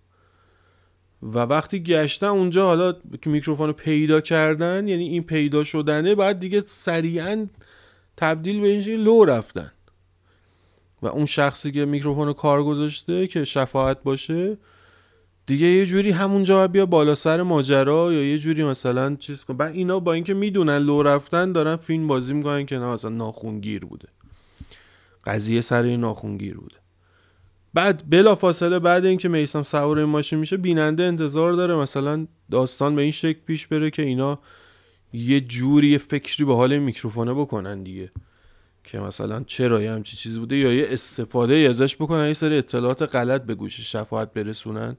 و 1.23 1.39
وقتی 1.39 1.84
گشتن 1.84 2.27
اونجا 2.27 2.65
حالا 2.65 2.93
که 3.21 3.30
میکروفون 3.30 3.67
رو 3.67 3.73
پیدا 3.73 4.21
کردن 4.21 4.88
یعنی 4.88 5.08
این 5.08 5.23
پیدا 5.23 5.63
شدنه 5.63 6.15
بعد 6.15 6.39
دیگه 6.39 6.63
سریعا 6.65 7.47
تبدیل 8.17 8.60
به 8.60 8.67
اینجا 8.67 8.95
لو 8.95 9.25
رفتن. 9.25 9.71
و 11.01 11.08
اون 11.08 11.25
شخصی 11.25 11.71
که 11.71 11.86
میکروفون 11.86 12.27
رو 12.27 12.34
کار 12.34 12.63
گذاشته 12.63 13.27
که 13.27 13.45
شفاعت 13.45 14.03
باشه 14.03 14.58
دیگه 15.45 15.67
یه 15.67 15.86
جوری 15.86 16.12
همونجا 16.12 16.67
بیا 16.67 16.86
بالا 16.86 17.15
سر 17.15 17.41
ماجرا 17.41 18.13
یا 18.13 18.23
یه 18.23 18.39
جوری 18.39 18.63
مثلا 18.63 19.15
چیز 19.15 19.43
کن. 19.43 19.58
بعد 19.58 19.73
اینا 19.73 19.99
با 19.99 20.13
اینکه 20.13 20.34
می‌دونن 20.34 20.77
لو 20.77 21.03
رفتن 21.03 21.51
دارن 21.51 21.75
فیلم 21.75 22.08
بازی 22.08 22.34
می‌کنن 22.34 22.65
که 22.65 22.77
نه 22.77 22.86
مثلا 22.86 23.12
ناخونگیر 23.12 23.86
بوده. 23.86 24.08
قضیه 25.25 25.62
سر 25.62 25.95
ناخونگیر 25.95 26.58
بوده. 26.58 26.75
بعد 27.78 28.10
بلا 28.10 28.36
فاصله 28.36 28.80
بعد 28.80 29.06
اینکه 29.06 29.30
میسم 29.30 29.63
سوار 29.63 30.00
این 30.00 30.10
ماشین 30.10 30.40
میشه 30.40 30.58
بیننده 30.58 31.04
انتظار 31.04 31.54
داره 31.54 31.76
مثلا 31.76 32.28
داستان 32.52 32.96
به 32.96 33.02
این 33.02 33.12
شکل 33.12 33.40
پیش 33.46 33.68
بره 33.68 33.90
که 33.90 34.02
اینا 34.02 34.40
یه 35.13 35.42
جوری 35.42 35.88
یه 35.88 35.98
فکری 35.98 36.46
به 36.46 36.56
حال 36.56 36.78
میکروفونه 36.78 37.34
بکنن 37.34 37.84
دیگه. 37.84 38.12
که 38.84 39.00
مثلا 39.00 39.44
چرا 39.44 39.82
یه 39.82 39.92
همچی 39.92 40.18
چیزی 40.18 40.40
بوده 40.40 40.58
یا 40.58 40.74
یه 40.74 40.88
استفاده 40.90 41.56
ازش 41.56 41.96
بکنن 41.96 42.28
یه 42.28 42.34
سری 42.34 42.58
اطلاعات 42.58 43.02
غلط 43.02 43.42
به 43.42 43.56
گوش 43.56 43.80
شفاعت 43.80 44.34
برسونن. 44.34 44.98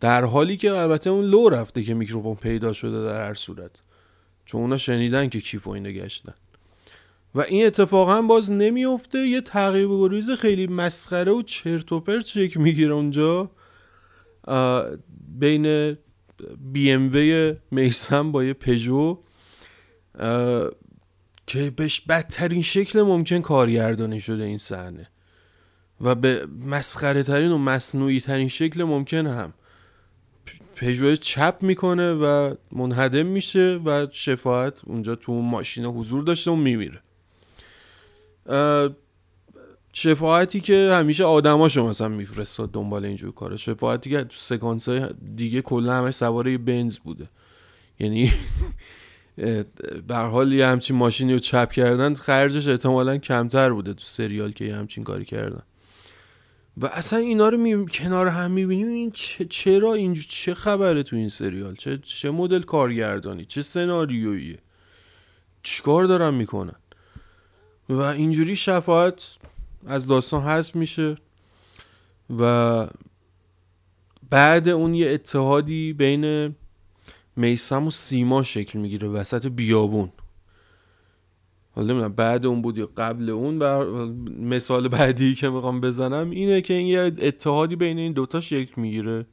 در 0.00 0.24
حالی 0.24 0.56
که 0.56 0.72
البته 0.72 1.10
اون 1.10 1.24
لو 1.24 1.48
رفته 1.48 1.82
که 1.82 1.94
میکروفون 1.94 2.34
پیدا 2.34 2.72
شده 2.72 3.04
در 3.04 3.28
هر 3.28 3.34
صورت. 3.34 3.70
چون 4.44 4.60
اونا 4.60 4.76
شنیدن 4.76 5.28
که 5.28 5.40
کیف 5.40 5.66
و 5.66 5.70
اینو 5.70 5.90
گشتن. 5.90 6.34
و 7.34 7.40
این 7.40 7.66
اتفاق 7.66 8.10
هم 8.10 8.26
باز 8.26 8.52
نمیفته 8.52 9.18
یه 9.18 9.40
تغییر 9.40 9.88
گریز 9.88 10.30
خیلی 10.30 10.66
مسخره 10.66 11.32
و 11.32 11.42
چرت 11.42 11.92
و 11.92 12.00
پرت 12.00 12.26
شکل 12.26 12.60
می‌گیره 12.60 12.92
اونجا. 12.92 13.50
بین 15.38 15.96
بی 16.72 16.90
ام 16.90 17.12
وی 17.12 17.54
میسم 17.70 18.32
با 18.32 18.44
یه 18.44 18.52
پژو 18.52 19.18
که 21.46 21.70
بهش 21.76 22.00
بدترین 22.00 22.62
شکل 22.62 23.02
ممکن 23.02 23.40
کارگردانی 23.40 24.20
شده 24.20 24.44
این 24.44 24.58
صحنه. 24.58 25.08
و 26.00 26.14
به 26.14 26.46
مسخره 26.66 27.22
ترین 27.22 27.52
و 27.52 27.58
مصنوعی 27.58 28.20
ترین 28.20 28.48
شکل 28.48 28.82
ممکن 28.82 29.26
هم. 29.26 29.52
پژو 30.76 31.16
چپ 31.16 31.56
می‌کنه 31.60 32.12
و 32.12 32.54
منهدم 32.72 33.26
میشه 33.26 33.80
و 33.84 34.06
شفاعت 34.12 34.74
اونجا 34.84 35.14
تو 35.14 35.32
ماشین 35.32 35.84
حضور 35.84 36.22
داشته 36.22 36.50
و 36.50 36.56
میمیره. 36.56 37.00
شفاعتی 39.92 40.60
که 40.60 40.90
همیشه 40.94 41.24
آدماشو 41.24 41.86
مثلا 41.86 42.08
میفرستاد 42.08 42.70
دنبال 42.70 43.04
اینجور 43.04 43.32
کاره 43.32 43.56
شفاعتی 43.56 44.10
که 44.10 44.24
تو 44.24 44.36
سکانس 44.36 44.88
های 44.88 45.08
دیگه 45.36 45.62
کلا 45.62 45.92
همش 45.92 46.14
سواره 46.14 46.58
بنز 46.58 46.98
بوده. 46.98 47.28
یعنی 47.98 48.32
به 50.08 50.16
حال 50.16 50.52
یه 50.52 50.66
همچین 50.66 50.96
ماشینی 50.96 51.32
رو 51.32 51.38
چپ 51.38 51.72
کردن 51.72 52.14
خرجش 52.14 52.68
احتمالا 52.68 53.18
کمتر 53.18 53.72
بوده 53.72 53.94
تو 53.94 54.04
سریال 54.04 54.52
که 54.52 54.64
یه 54.64 54.76
همچین 54.76 55.04
کاری 55.04 55.24
کردن. 55.24 55.62
و 56.76 56.86
اصلا 56.86 57.18
اینا 57.18 57.48
رو 57.48 57.58
می... 57.58 57.86
کنار 57.86 58.26
هم 58.26 58.50
می‌بینیم 58.50 58.88
این 58.88 59.10
چرا 59.50 59.94
اینجور 59.94 60.24
چه 60.28 60.54
خبره 60.54 61.02
تو 61.02 61.16
این 61.16 61.28
سریال؟ 61.28 61.74
چه, 61.74 61.98
چه 61.98 62.30
مدل 62.30 62.62
کارگردانی؟ 62.62 63.44
چه 63.44 63.62
سناریویه 63.62 64.58
چیکار 65.62 66.04
دارن 66.04 66.34
می‌کنن؟ 66.34 66.74
و 67.88 68.00
اینجوری 68.00 68.56
شفاعت 68.56 69.36
از 69.86 70.06
داستان 70.06 70.42
حذف 70.42 70.76
میشه 70.76 71.16
و 72.38 72.86
بعد 74.30 74.68
اون 74.68 74.94
یه 74.94 75.10
اتحادی 75.10 75.92
بین 75.92 76.54
میسم 77.36 77.86
و 77.86 77.90
سیما 77.90 78.42
شکل 78.42 78.78
می‌گیره 78.78 79.08
وسط 79.08 79.46
بیابون. 79.46 80.12
حالا 81.74 81.86
نمی‌دونم 81.88 82.12
بعد 82.12 82.46
اون 82.46 82.62
بود 82.62 82.78
یا 82.78 82.90
قبل 82.96 83.30
اون 83.30 83.58
و 83.58 84.06
مثال 84.40 84.88
بعدی 84.88 85.34
که 85.34 85.48
می‌خوام 85.48 85.80
بزنم 85.80 86.30
اینه 86.30 86.60
که 86.60 86.74
این 86.74 86.86
یه 86.86 87.00
اتحادی 87.00 87.76
بین 87.76 87.98
این 87.98 88.12
دوتا 88.12 88.40
شکل 88.40 88.80
می‌گیره. 88.80 89.26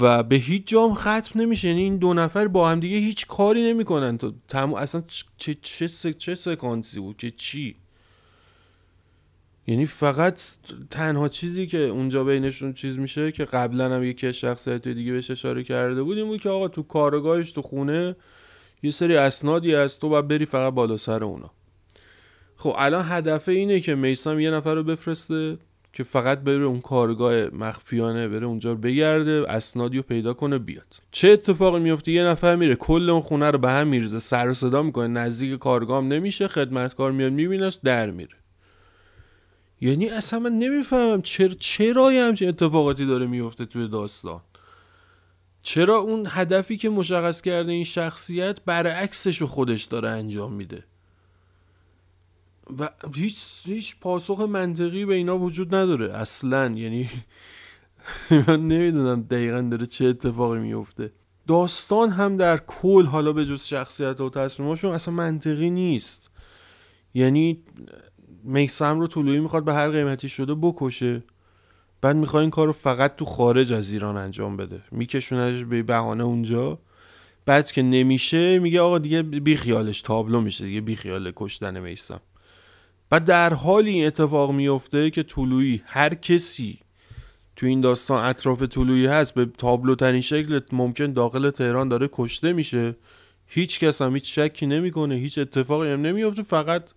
و 0.00 0.22
به 0.22 0.36
هیچ 0.36 0.66
جام 0.66 0.94
ختم 0.94 1.40
نمیشه. 1.40 1.68
یعنی 1.68 1.82
این 1.82 1.96
دو 1.96 2.14
نفر 2.14 2.48
با 2.48 2.70
هم 2.70 2.80
دیگه 2.80 2.96
هیچ 2.96 3.26
کاری 3.26 3.62
نمی‌کنن. 3.72 4.18
تو 4.18 4.32
تمام 4.48 4.74
اصلا 4.74 5.02
چه 5.36 5.56
چه 5.62 5.88
چه 6.12 6.34
سکانسی 6.34 7.00
بود؟ 7.00 7.16
که 7.16 7.30
چی؟ 7.30 7.74
یعنی 9.66 9.86
فقط 9.86 10.40
تنها 10.90 11.28
چیزی 11.28 11.66
که 11.66 11.78
اونجا 11.78 12.24
بینشون 12.24 12.72
چیز 12.72 12.98
میشه 12.98 13.32
که 13.32 13.44
قبلا 13.44 13.94
هم 13.94 14.04
یکی 14.04 14.32
شخصیت 14.32 14.88
دیگه 14.88 15.12
بهش 15.12 15.30
اشاره 15.30 15.64
کرده 15.64 16.02
بود 16.02 16.18
این 16.18 16.26
بود 16.26 16.40
که 16.40 16.48
آقا 16.48 16.68
تو 16.68 16.82
کارگاهش 16.82 17.52
تو 17.52 17.62
خونه 17.62 18.16
یه 18.82 18.90
سری 18.90 19.16
اسنادی 19.16 19.74
هست 19.74 20.00
تو 20.00 20.08
باید 20.08 20.28
بری 20.28 20.44
فقط 20.44 20.74
بالا 20.74 20.96
سر 20.96 21.24
اونا. 21.24 21.50
خب 22.56 22.74
الان 22.78 23.04
هدف 23.08 23.48
اینه 23.48 23.80
که 23.80 23.94
میسام 23.94 24.40
یه 24.40 24.50
نفر 24.50 24.74
رو 24.74 24.82
بفرسته. 24.82 25.58
که 25.98 26.04
فقط 26.04 26.40
بره 26.40 26.64
اون 26.64 26.80
کارگاه 26.80 27.34
مخفیانه 27.34 28.28
بره 28.28 28.46
اونجا 28.46 28.74
بگرده 28.74 29.44
اسنادی 29.48 29.96
رو 29.96 30.02
پیدا 30.02 30.34
کنه 30.34 30.58
بیاد. 30.58 30.96
چه 31.10 31.28
اتفاقی 31.28 31.80
میفته؟ 31.80 32.12
یه 32.12 32.22
نفر 32.24 32.56
میره 32.56 32.74
کل 32.74 33.10
اون 33.10 33.20
خونه 33.20 33.50
رو 33.50 33.58
به 33.58 33.70
هم 33.70 33.86
میریزه 33.86 34.18
سر 34.18 34.54
صدا 34.54 34.82
می‌کنه 34.82 35.06
نزدیک 35.06 35.58
کارگاه 35.58 36.04
نمیشه 36.04 36.48
خدمتکار 36.48 37.12
میاد 37.12 37.32
میبینش 37.32 37.78
در 37.84 38.10
میره. 38.10 38.36
یعنی 39.80 40.08
اصلا 40.08 40.38
من 40.38 40.52
نمی‌فهمم 40.52 41.22
چرا 41.22 41.54
چرا 41.58 42.10
همچین 42.10 42.48
اتفاقاتی 42.48 43.06
داره 43.06 43.26
میفته 43.26 43.66
توی 43.66 43.88
داستان. 43.88 44.40
چرا 45.62 45.96
اون 45.96 46.26
هدفی 46.28 46.76
که 46.76 46.88
مشخص 46.88 47.40
کرده 47.40 47.72
این 47.72 47.84
شخصیت 47.84 48.58
برعکسش 48.66 49.40
رو 49.40 49.46
خودش 49.46 49.84
داره 49.84 50.08
انجام 50.08 50.52
میده؟ 50.52 50.84
و 52.78 52.90
هیچ 53.14 53.38
هیچ 53.64 53.96
پاسخ 54.00 54.40
منطقی 54.40 55.04
به 55.04 55.14
اینا 55.14 55.38
وجود 55.38 55.74
نداره. 55.74 56.14
اصلا. 56.14 56.66
یعنی 56.66 57.10
من 58.48 58.68
نمی‌دونم 58.68 59.22
دقیقا 59.22 59.60
داره 59.60 59.86
چه 59.86 60.04
اتفاقی 60.04 60.58
میفته 60.58 61.12
داستان 61.46 62.10
هم 62.10 62.36
در 62.36 62.56
کل 62.56 63.06
حالا 63.06 63.32
به 63.32 63.46
جز 63.46 63.64
شخصیت 63.64 64.20
و 64.20 64.30
تصمیماشون 64.30 64.94
اصلا 64.94 65.14
منطقی 65.14 65.70
نیست. 65.70 66.30
یعنی 67.14 67.62
میسم 68.44 69.00
رو 69.00 69.06
طولویی 69.06 69.40
می‌خواد 69.40 69.64
به 69.64 69.74
هر 69.74 69.90
قیمتی 69.90 70.28
شده 70.28 70.54
بکشه. 70.54 71.22
بعد 72.00 72.16
می‌خواد 72.16 72.40
این 72.40 72.50
کار 72.50 72.66
رو 72.66 72.72
فقط 72.72 73.16
تو 73.16 73.24
خارج 73.24 73.72
از 73.72 73.90
ایران 73.90 74.16
انجام 74.16 74.56
بده. 74.56 74.82
میکشونش 74.90 75.64
به 75.64 75.82
بهانه 75.82 76.24
اونجا. 76.24 76.78
بعد 77.46 77.72
که 77.72 77.82
نمیشه 77.82 78.58
میگه 78.58 78.80
آقا 78.80 78.98
دیگه 78.98 79.22
بیخیالش 79.22 80.02
تابلو 80.02 80.40
میشه. 80.40 80.64
دیگه 80.64 80.80
بیخیال 80.80 81.32
کشتن 81.36 81.80
میسم. 81.80 82.20
بعد 83.10 83.24
در 83.24 83.54
حالی 83.54 83.90
این 83.90 84.06
اتفاق 84.06 84.52
میفته 84.52 85.10
که 85.10 85.22
طولویی 85.22 85.82
هر 85.86 86.14
کسی 86.14 86.78
تو 87.56 87.66
این 87.66 87.80
داستان 87.80 88.24
اطراف 88.24 88.62
طولویی 88.62 89.06
هست 89.06 89.34
به 89.34 89.46
تابلو 89.46 89.94
ترین 89.94 90.20
شکل 90.20 90.60
ممکن 90.72 91.12
داخل 91.12 91.50
تهران 91.50 91.88
داره 91.88 92.08
کشته 92.12 92.52
میشه. 92.52 92.96
هیچ 93.46 93.80
کس 93.80 94.02
هم 94.02 94.14
هیچ 94.14 94.38
شکی 94.38 94.66
نمی‌کنه 94.66 95.14
هیچ 95.14 95.38
اتفاقی 95.38 95.92
هم 95.92 96.00
نمیفته 96.00 96.42
فقط 96.42 96.90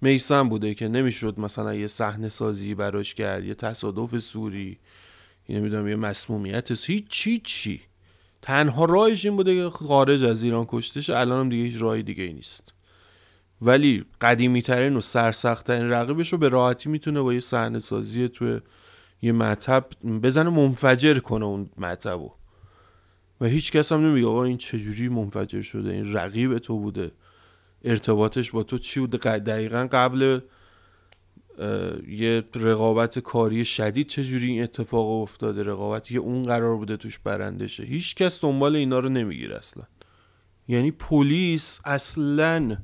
میسم 0.00 0.48
بوده 0.48 0.74
که 0.74 0.88
نمی‌شد 0.88 1.40
مثلا 1.40 1.74
یه 1.74 1.86
صحنه 1.86 2.28
سازی 2.28 2.74
براش 2.74 3.14
کرد 3.14 3.44
یه 3.44 3.54
تصادف 3.54 4.18
سوری 4.18 4.78
یه 5.48 5.58
نمی‌دونم 5.58 5.88
یه 5.88 5.96
مسمومیت 5.96 6.86
هیچ 6.86 7.04
چی 7.08 7.38
چی. 7.44 7.80
تنها 8.42 8.84
راهش 8.84 9.24
این 9.24 9.36
بوده 9.36 9.54
که 9.54 9.70
خارج 9.70 10.24
از 10.24 10.42
ایران 10.42 10.64
کشته 10.68 11.18
الان 11.18 11.40
هم 11.40 11.48
دیگه 11.48 11.64
هیچ 11.64 11.82
راهی 11.82 12.02
دیگه 12.02 12.24
ای 12.24 12.32
نیست. 12.32 12.72
ولی 13.62 14.04
قدیمی 14.20 14.62
ترین 14.62 14.96
و 14.96 15.00
سرسخت 15.00 15.66
ترین 15.66 15.90
رقیبش 15.90 16.32
رو 16.32 16.38
به 16.38 16.48
راحتی 16.48 16.88
می‌تونه 16.88 17.20
با 17.20 17.34
یه 17.34 17.40
صحنه 17.40 17.80
سازی 17.80 18.28
تو 18.28 18.60
یه 19.22 19.32
مطب 19.32 19.86
بزنه 20.22 20.50
منفجر 20.50 21.18
کنه 21.18 21.44
اون 21.44 21.70
مطب 21.78 22.20
و 23.40 23.46
هیچ 23.46 23.72
کس 23.72 23.92
هم 23.92 24.06
نمیگه 24.06 24.26
آقا 24.26 24.44
این 24.44 24.56
چجوری 24.56 25.08
منفجر 25.08 25.62
شده؟ 25.62 25.90
این 25.90 26.12
رقیب 26.12 26.58
تو 26.58 26.78
بوده. 26.78 27.12
ارتباطش 27.84 28.50
با 28.50 28.62
تو 28.62 28.78
چی 28.78 29.00
بوده؟ 29.00 29.38
دقیقا 29.38 29.88
قبل 29.92 30.40
یه 32.08 32.44
رقابت 32.54 33.18
کاری 33.18 33.64
شدید 33.64 34.06
چجوری 34.06 34.46
این 34.46 34.62
اتفاق 34.62 35.22
افتاده؟ 35.22 35.62
رقابتی 35.62 36.14
که 36.14 36.20
اون 36.20 36.42
قرار 36.42 36.76
بوده 36.76 36.96
توش 36.96 37.18
برنده 37.18 37.68
شه 37.68 37.82
هیچ 37.82 38.14
کس 38.14 38.40
دنبال 38.40 38.76
اینا 38.76 38.98
رو 38.98 39.08
نمی‌گیره 39.08 39.56
اصلا. 39.56 39.84
یعنی 40.68 40.90
پلیس 40.90 41.80
اصلا 41.84 42.76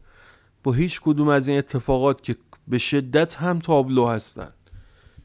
با 0.64 0.72
هیچ 0.72 1.01
کدوم 1.01 1.29
از 1.29 1.48
این 1.48 1.59
اتفاقات 1.59 2.22
که 2.22 2.37
به 2.68 2.79
شدت 2.79 3.35
هم 3.35 3.59
تابلو 3.59 4.07
هستن. 4.07 4.51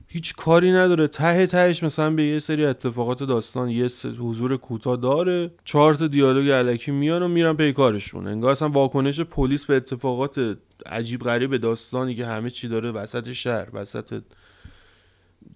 هیچ 0.08 0.36
کاری 0.36 0.71
نداره. 0.71 1.08
ته 1.08 1.47
تهش 1.47 1.84
مثلا 1.84 2.10
به 2.10 2.23
یه 2.23 2.39
سری 2.39 2.65
اتفاقات 2.65 3.23
داستان 3.23 3.69
یه 3.69 3.89
حضور 4.19 4.58
کوتاه 4.58 4.97
داره. 4.97 5.52
چهار 5.65 5.93
تا 5.93 6.08
دیالوگ 6.08 6.50
علکی 6.50 6.91
میان 6.91 7.23
و 7.23 7.28
میرن 7.28 7.54
پی 7.54 7.73
کارشون. 7.73 8.28
انگار 8.28 8.52
اصلا 8.52 8.69
واکنش 8.69 9.19
پلیس 9.19 9.65
به 9.65 9.76
اتفاقات 9.76 10.58
عجیب 10.86 11.21
غریب 11.21 11.58
داستانی 11.58 12.15
که 12.15 12.26
همه 12.26 12.50
چی 12.50 12.67
داره 12.67 12.91
وسط 12.91 13.32
شهر 13.32 13.67
وسط 13.73 14.21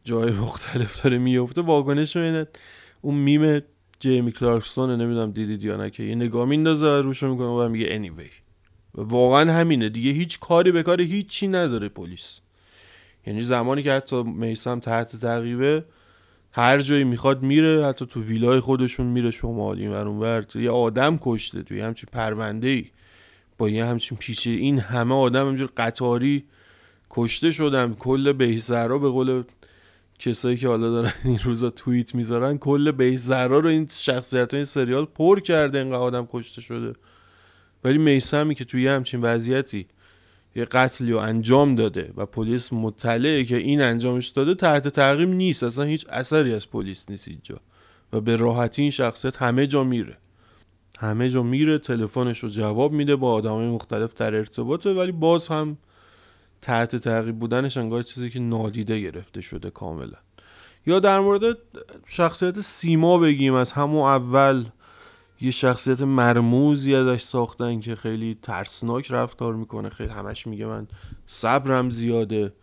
جای 0.03 0.31
مختلف 0.31 1.03
داره 1.03 1.17
میفته 1.17 1.61
واکنش 1.61 2.17
اینه. 2.17 2.47
اون 3.01 3.15
میم 3.15 3.61
جیمی 3.99 4.31
کلارکسون 4.31 5.01
نمی‌دونم 5.01 5.31
دیدید 5.31 5.63
یا 5.63 5.77
نه 5.77 5.89
که 5.89 6.03
یه 6.03 6.15
نگاه 6.15 6.45
میندازه 6.45 7.01
روشو 7.01 7.27
می‌کنه 7.27 7.47
و 7.47 7.69
میگه 7.69 7.99
anyway. 7.99 8.40
واقعا 8.95 9.53
همینه. 9.53 9.89
دیگه 9.89 10.11
هیچ 10.11 10.39
کاری 10.39 10.71
به 10.71 10.83
کار 10.83 11.01
هیچی 11.01 11.47
نداره 11.47 11.89
پلیس. 11.89 12.39
یعنی 13.27 13.43
زمانی 13.43 13.83
که 13.83 13.91
حتی 13.91 14.23
میسم 14.23 14.79
تحت 14.79 15.15
تعقیبه 15.15 15.85
هر 16.51 16.81
جایی 16.81 17.03
می‌خواد 17.03 17.43
میره 17.43 17.85
حتی 17.85 18.05
تو 18.05 18.23
ویلای 18.23 18.59
خودشون 18.59 19.05
میره 19.05 19.31
شمالی 19.31 19.87
و 19.87 19.91
اونور 19.91 20.45
یه 20.55 20.69
آدم 20.69 21.19
کشته 21.21 21.63
توی 21.63 21.81
همچین 21.81 22.09
پرونده 22.11 22.67
ای 22.67 22.85
با 23.57 23.69
یه 23.69 23.85
همچین 23.85 24.17
پیشه 24.17 24.49
این 24.49 24.79
همه 24.79 25.15
آدم 25.15 25.47
همجور 25.47 25.69
قطاری 25.77 26.43
کشته 27.09 27.51
شدن. 27.51 27.93
کل 27.93 28.33
بهزرا 28.33 28.97
به 28.97 29.09
قول 29.09 29.43
کسایی 30.19 30.57
که 30.57 30.67
حالا 30.67 30.89
دارن 30.89 31.13
این 31.23 31.39
روزا 31.43 31.69
توییت 31.69 32.15
می‌ذارن 32.15 32.57
کل 32.57 32.91
بهزرا 32.91 33.59
رو 33.59 33.69
این 33.69 33.87
شخصیت 33.91 34.53
این 34.53 34.65
سریال 34.65 35.05
پر 35.05 35.39
کرده 35.39 35.77
اینقدر 35.77 35.97
آدم 35.97 36.27
کشته 36.31 36.61
شده. 36.61 36.93
ولی 37.83 37.97
میسمی 37.97 38.55
که 38.55 38.65
توی 38.65 38.87
همچین 38.87 39.21
وضعیتی 39.21 39.87
یه 40.55 40.65
قتلی 40.65 41.11
رو 41.11 41.17
انجام 41.17 41.75
داده 41.75 42.13
و 42.17 42.25
پلیس 42.25 42.73
مطلعه 42.73 43.45
که 43.45 43.57
این 43.57 43.81
انجامش 43.81 44.27
داده 44.27 44.55
تحت 44.55 44.87
تعقیب 44.87 45.29
نیست. 45.29 45.63
اصلا 45.63 45.83
هیچ 45.83 46.05
اثری 46.09 46.53
از 46.53 46.69
پلیس 46.69 47.09
نیست 47.09 47.27
اینجا. 47.27 47.59
و 48.13 48.21
به 48.21 48.35
راحتی 48.35 48.81
این 48.81 48.91
شخصیت 48.91 49.37
همه 49.37 49.67
جا 49.67 49.83
میره. 49.83 50.17
همه 50.99 51.29
جا 51.29 51.43
میره 51.43 51.77
تلفنش 51.77 52.39
رو 52.39 52.49
جواب 52.49 52.91
میده 52.91 53.15
با 53.15 53.33
آدمای 53.33 53.67
مختلف 53.67 54.13
در 54.13 54.35
ارتباطه. 54.35 54.93
ولی 54.93 55.11
باز 55.11 55.47
هم 55.47 55.77
تحت 56.61 56.95
تعقیب 56.95 57.39
بودنش 57.39 57.77
انگار 57.77 58.03
چیزی 58.03 58.29
که 58.29 58.39
نادیده 58.39 58.99
گرفته 58.99 59.41
شده 59.41 59.69
کاملا. 59.69 60.17
یا 60.85 60.99
در 60.99 61.19
مورد 61.19 61.57
شخصیت 62.07 62.61
سیما 62.61 63.17
بگیم 63.17 63.53
از 63.53 63.71
همون 63.71 64.01
اول 64.01 64.65
یه 65.41 65.51
شخصیت 65.51 66.01
مرموزی 66.01 66.95
ازش 66.95 67.21
ساختن 67.21 67.79
که 67.79 67.95
خیلی 67.95 68.37
ترسناک 68.41 69.11
رفتار 69.11 69.55
می‌کنه. 69.55 69.89
خیلی 69.89 70.09
همش 70.09 70.47
میگه 70.47 70.65
من 70.65 70.87
صبرم 71.27 71.89
زیاده. 71.89 72.53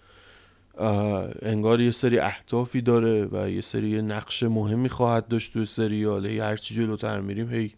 انگار 1.42 1.80
یه 1.80 1.90
سری 1.90 2.18
اهدافی 2.18 2.82
داره 2.82 3.28
و 3.32 3.50
یه 3.50 3.60
سری 3.60 4.02
نقش 4.02 4.42
مهمی 4.42 4.88
خواهد 4.88 5.28
داشت 5.28 5.52
تو 5.52 5.66
سریال 5.66 6.26
هی 6.26 6.38
هرچی 6.38 6.74
جلوتر 6.74 7.20
میریم 7.20 7.50
هی 7.50 7.74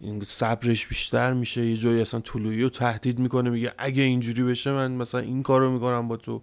این 0.00 0.22
صبرش 0.24 0.86
بیشتر 0.86 1.32
میشه. 1.32 1.66
یه 1.66 1.76
جایی 1.76 2.00
اصلا 2.00 2.20
طلوعی 2.20 2.62
رو 2.62 2.68
تهدید 2.68 3.18
می‌کنه 3.18 3.50
میگه 3.50 3.72
اگه 3.78 4.02
اینجوری 4.02 4.42
بشه 4.42 4.72
من 4.72 4.92
مثلا 4.92 5.20
این 5.20 5.42
کارو 5.42 5.72
می‌کنم 5.72 6.08
با 6.08 6.16
تو. 6.16 6.42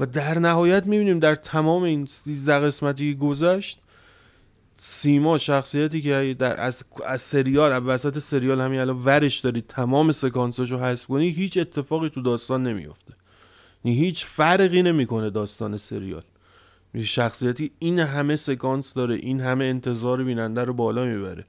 و 0.00 0.06
در 0.06 0.38
نهایت 0.38 0.86
می‌بینیم 0.86 1.18
در 1.18 1.34
تمام 1.34 1.82
این 1.82 2.06
13 2.06 2.58
قسمتی 2.58 3.14
گذشت 3.14 3.80
سیما 4.78 5.38
شخصیتی 5.38 6.02
که 6.02 6.36
در 6.38 6.60
از, 6.60 6.84
از 7.06 7.22
سریال 7.22 7.82
وسط 7.86 8.18
سریال 8.18 8.60
همین 8.60 8.80
الان 8.80 9.02
ورش 9.04 9.38
داری 9.38 9.60
تمام 9.60 10.12
سکانساشو 10.12 10.78
حذف 10.78 11.06
کنی 11.06 11.28
هیچ 11.28 11.58
اتفاقی 11.58 12.08
تو 12.08 12.22
داستان 12.22 12.62
نمیافته. 12.62 13.14
یعنی 13.84 13.98
هیچ 13.98 14.24
فرقی 14.24 14.82
نمی‌کنه 14.82 15.30
داستان 15.30 15.76
سریال. 15.76 16.22
شخصیتی 17.02 17.70
این 17.78 17.98
همه 17.98 18.36
سکانس 18.36 18.94
داره 18.94 19.14
این 19.14 19.40
همه 19.40 19.64
انتظار 19.64 20.24
بیننده 20.24 20.64
رو 20.64 20.72
بالا 20.72 21.04
می‌بره. 21.04 21.44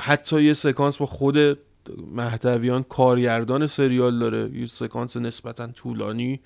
حتی 0.00 0.42
یه 0.42 0.52
سکانس 0.52 0.96
با 0.96 1.06
خود 1.06 1.58
محتویان 2.14 2.82
کارگردان 2.82 3.66
سریال 3.66 4.18
داره. 4.18 4.50
یه 4.58 4.66
سکانس 4.66 5.16
نسبتا 5.16 5.66
طولانی 5.66 6.40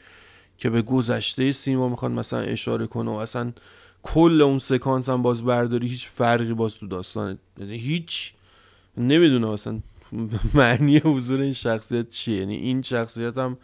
که 0.58 0.70
به 0.70 0.82
گذشته 0.82 1.52
سیما 1.52 1.88
می‌خواد 1.88 2.12
مثلا 2.12 2.40
اشاره 2.40 2.86
کنه 2.86 3.10
و 3.10 3.14
اصلا 3.14 3.52
کل 4.02 4.42
اون 4.42 4.58
سکانس 4.58 5.08
هم 5.08 5.22
باز 5.22 5.44
برداری 5.44 5.88
هیچ 5.88 6.08
فرقی 6.08 6.54
باز 6.54 6.78
تو 6.78 6.86
داستان 6.86 7.38
یعنی 7.58 7.78
هیچ 7.78 8.32
نمی‌دونه 8.96 9.48
اصلا 9.48 9.80
معنی 10.54 10.98
حضور 10.98 11.40
این 11.40 11.52
شخصیت 11.52 12.10
چیه. 12.10 12.36
یعنی 12.36 12.56
این 12.56 12.82
شخصیت 12.82 13.38
هم 13.38 13.56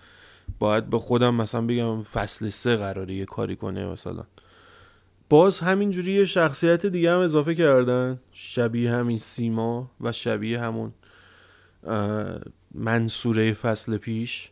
باید 0.58 0.90
به 0.90 0.98
خودم 0.98 1.34
مثلا 1.34 1.62
بگم 1.66 2.02
فصل 2.02 2.48
سه 2.50 2.76
قراره 2.76 3.14
یه 3.14 3.24
کاری 3.24 3.56
کنه 3.56 3.86
مثلا. 3.86 4.24
باز 5.28 5.60
همینجوری 5.60 6.12
یه 6.12 6.24
شخصیت 6.24 6.86
دیگه 6.86 7.12
هم 7.12 7.20
اضافه 7.20 7.54
کردن 7.54 8.18
شبیه 8.32 8.92
همین 8.92 9.18
سیما 9.18 9.90
و 10.00 10.12
شبیه 10.12 10.60
همون 10.60 10.92
منصوره 12.74 13.52
فصل 13.52 13.96
پیش. 13.96 14.50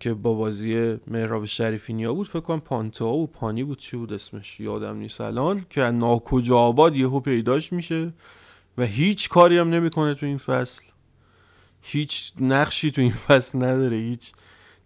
که 0.00 0.14
با 0.14 0.34
بازی 0.34 0.96
مهراب 1.06 1.44
شریفینیا 1.44 2.14
بود 2.14 2.28
فکر 2.28 2.40
کنم 2.40 2.60
پانتا 2.60 3.08
و 3.08 3.26
پانی 3.26 3.64
بود 3.64 3.78
چی 3.78 3.96
بود 3.96 4.12
اسمش؟ 4.12 4.60
یادم 4.60 4.96
نیست 4.96 5.20
الان. 5.20 5.66
که 5.70 5.80
ناکجا 5.80 6.58
آباد 6.58 6.96
یهو 6.96 7.20
پیداش 7.20 7.72
میشه 7.72 8.12
و 8.78 8.82
هیچ 8.82 9.28
کاری 9.28 9.58
هم 9.58 9.70
نمی‌کنه 9.70 10.14
تو 10.14 10.26
این 10.26 10.38
فصل. 10.38 10.82
هیچ 11.82 12.32
نقشی 12.40 12.90
تو 12.90 13.00
این 13.00 13.10
فصل 13.10 13.58
نداره 13.58 13.96
هیچ 13.96 14.32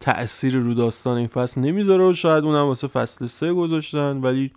تأثیر 0.00 0.56
رو 0.56 0.74
داستان 0.74 1.16
این 1.16 1.26
فصل 1.26 1.60
نمی‌ذاره 1.60 2.04
و 2.04 2.12
شاید 2.12 2.44
اونم 2.44 2.66
واسه 2.66 2.87
فصل 2.87 3.26
سه 3.26 3.52
گذاشتن 3.52 4.20
ولی 4.20 4.52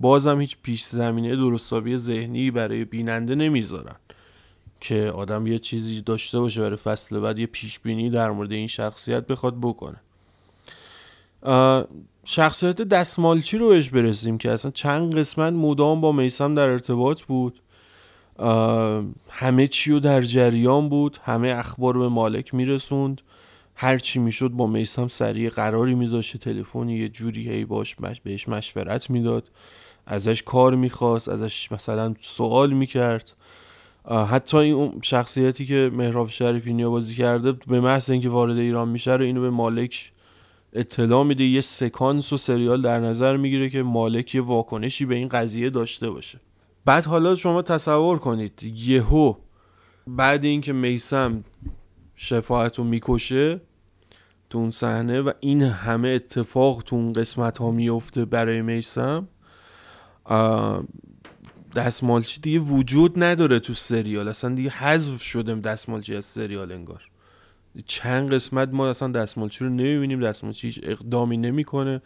بازم 0.00 0.40
هیچ 0.40 0.56
پیش 0.62 0.84
زمینه 0.84 1.36
درستابی 1.36 1.96
ذهنی 1.96 2.50
برای 2.50 2.84
بیننده 2.84 3.34
نمی‌ذارن. 3.34 3.96
که 4.80 5.12
آدم 5.16 5.46
یه 5.46 5.58
چیزی 5.58 6.00
داشته 6.00 6.40
باشه 6.40 6.60
برای 6.60 6.76
فصل 6.76 7.20
بعد 7.20 7.38
یه 7.38 7.46
پیش 7.46 7.78
بینی 7.78 8.10
در 8.10 8.30
مورد 8.30 8.52
این 8.52 8.66
شخصیت 8.66 9.26
بخواد 9.26 9.56
بکنه. 9.60 9.96
شخصیت 12.24 12.76
دستمالچی 12.76 13.58
رو 13.58 13.68
بهش 13.68 13.88
برسیم 13.88 14.38
که 14.38 14.50
اصلا 14.50 14.70
چند 14.70 15.14
قسمت 15.14 15.52
مدام 15.52 16.00
با 16.00 16.12
میسم 16.12 16.54
در 16.54 16.68
ارتباط 16.68 17.22
بود. 17.22 17.60
همه 19.30 19.66
چی 19.66 19.92
رو 19.92 20.00
در 20.00 20.22
جریان 20.22 20.88
بود 20.88 21.18
همه 21.24 21.48
اخبار 21.48 21.98
به 21.98 22.08
مالک 22.08 22.54
میرسوند. 22.54 23.20
هر 23.74 23.98
چی 23.98 24.18
می‌شد 24.18 24.48
با 24.48 24.66
میسم 24.66 25.08
سریع 25.08 25.50
قراری 25.50 25.94
میذاشه 25.94 26.38
تلفنی 26.38 26.96
یه 26.96 27.08
جوری 27.08 27.48
هی 27.48 27.64
باش 27.64 27.96
بهش 28.24 28.48
مشورت 28.48 29.10
می‌داد. 29.10 29.44
ازش 30.06 30.42
کار 30.42 30.74
می‌خواست 30.74 31.28
ازش 31.28 31.72
مثلا 31.72 32.14
سوال 32.20 32.72
می‌کرد. 32.72 33.32
حتی 34.08 34.56
این 34.56 34.98
شخصیتی 35.02 35.66
که 35.66 35.90
مهراب 35.94 36.28
شریفی 36.28 36.84
بازی 36.84 37.14
کرده 37.14 37.52
به 37.52 37.80
محض 37.80 38.10
اینکه 38.10 38.28
وارد 38.28 38.56
ایران 38.56 38.88
میشه 38.88 39.12
رو 39.12 39.24
اینو 39.24 39.40
به 39.40 39.50
مالک 39.50 40.12
اطلاع 40.72 41.24
میده. 41.24 41.44
یه 41.44 41.60
سکانس 41.60 42.32
و 42.32 42.36
سریال 42.36 42.82
در 42.82 43.00
نظر 43.00 43.36
می‌گیره 43.36 43.70
که 43.70 43.82
مالک 43.82 44.34
یه 44.34 44.40
واکنشی 44.40 45.04
به 45.04 45.14
این 45.14 45.28
قضیه 45.28 45.70
داشته 45.70 46.10
باشه. 46.10 46.40
بعد 46.84 47.04
حالا 47.04 47.36
شما 47.36 47.62
تصور 47.62 48.18
کنید 48.18 48.62
یهو 48.62 49.34
بعد 50.06 50.44
اینکه 50.44 50.72
میسم 50.72 51.42
شفاعت 52.16 52.78
رو 52.78 52.84
می‌کشه 52.84 53.60
تو 54.50 54.58
اون 54.58 54.70
صحنه 54.70 55.20
و 55.20 55.32
این 55.40 55.62
همه 55.62 56.08
اتفاق 56.08 56.82
تو 56.82 56.96
اون 56.96 57.12
قسمت 57.12 57.58
ها 57.58 57.70
میفته 57.70 58.24
برای 58.24 58.62
میسم 58.62 59.28
دستمالچی 61.76 62.40
دیگه 62.40 62.58
وجود 62.58 63.22
نداره 63.22 63.58
تو 63.58 63.74
سریال. 63.74 64.28
اصلا 64.28 64.54
دیگه 64.54 64.70
حذف 64.70 65.22
شده 65.22 65.54
دستمالچی 65.54 66.16
از 66.16 66.24
سریال 66.24 66.72
انگار. 66.72 67.02
چند 67.86 68.34
قسمت 68.34 68.74
ما 68.74 68.88
اصلا 68.88 69.08
دستمالچی 69.08 69.64
رو 69.64 69.70
نمی‌بینیم 69.70 70.20
دستمالچی 70.20 70.66
هیچ 70.66 70.80
اقدامی 70.82 71.36
نمی‌کنه. 71.36 72.02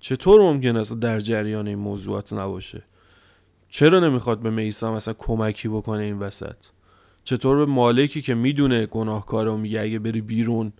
چطور 0.00 0.40
ممکن 0.40 0.76
است 0.76 0.94
در 0.94 1.20
جریان 1.20 1.68
این 1.68 1.78
موضوعات 1.78 2.32
نباشه؟ 2.32 2.82
چرا 3.68 4.00
نمی‌خواد 4.00 4.40
به 4.40 4.50
میسم 4.50 4.92
اصلا 4.92 5.14
کمکی 5.14 5.68
بکنه 5.68 6.02
این 6.02 6.18
وسط؟ 6.18 6.56
چطور 7.24 7.56
به 7.56 7.66
مالکی 7.66 8.22
که 8.22 8.34
می‌دونه 8.34 8.86
گناهکاره 8.86 9.50
و 9.50 9.56
میگه 9.56 9.80
اگه 9.80 9.98
بری 9.98 10.20
بیرون 10.20 10.72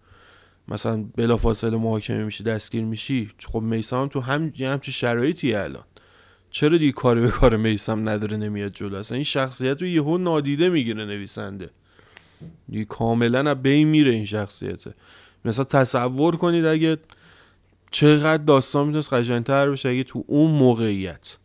مثلا 0.69 1.05
بلافاصله 1.17 1.77
محاکمه 1.77 2.25
میشی 2.25 2.45
دستگیر 2.45 2.85
میشی؟ 2.85 3.31
خب 3.47 3.61
میسم 3.61 4.07
تو 4.07 4.21
هم 4.21 4.53
همچی 4.61 4.93
شرایطی 4.93 5.55
الان. 5.55 5.85
چرا 6.53 6.79
دیگه 6.79 6.93
کاری 6.93 7.21
به 7.21 7.29
کار 7.29 7.57
میسم 7.57 8.09
نداره 8.09 8.37
نمیاد 8.37 8.73
جلو؟ 8.73 8.97
اصلا 8.97 9.15
این 9.15 9.25
شخصیت 9.25 9.83
رو 9.83 9.89
یهو 9.89 10.19
نادیده 10.19 10.69
می‌گیره 10.69 11.05
نویسنده. 11.05 11.71
دیگه 12.69 12.85
کاملا 12.85 13.51
از 13.51 13.63
بین 13.63 13.89
میره 13.89 14.13
این 14.13 14.25
شخصیته 14.25 14.95
مثلا 15.45 15.65
تصور 15.65 16.37
کنید 16.37 16.65
اگه 16.65 16.97
چقدر 17.91 18.45
داستان 18.45 18.87
می‌تونست 18.87 19.13
قشنگتر 19.13 19.71
بشه 19.71 19.89
اگه 19.89 20.05
تو 20.05 20.25
اون 20.27 20.51
موقعیت 20.51 21.37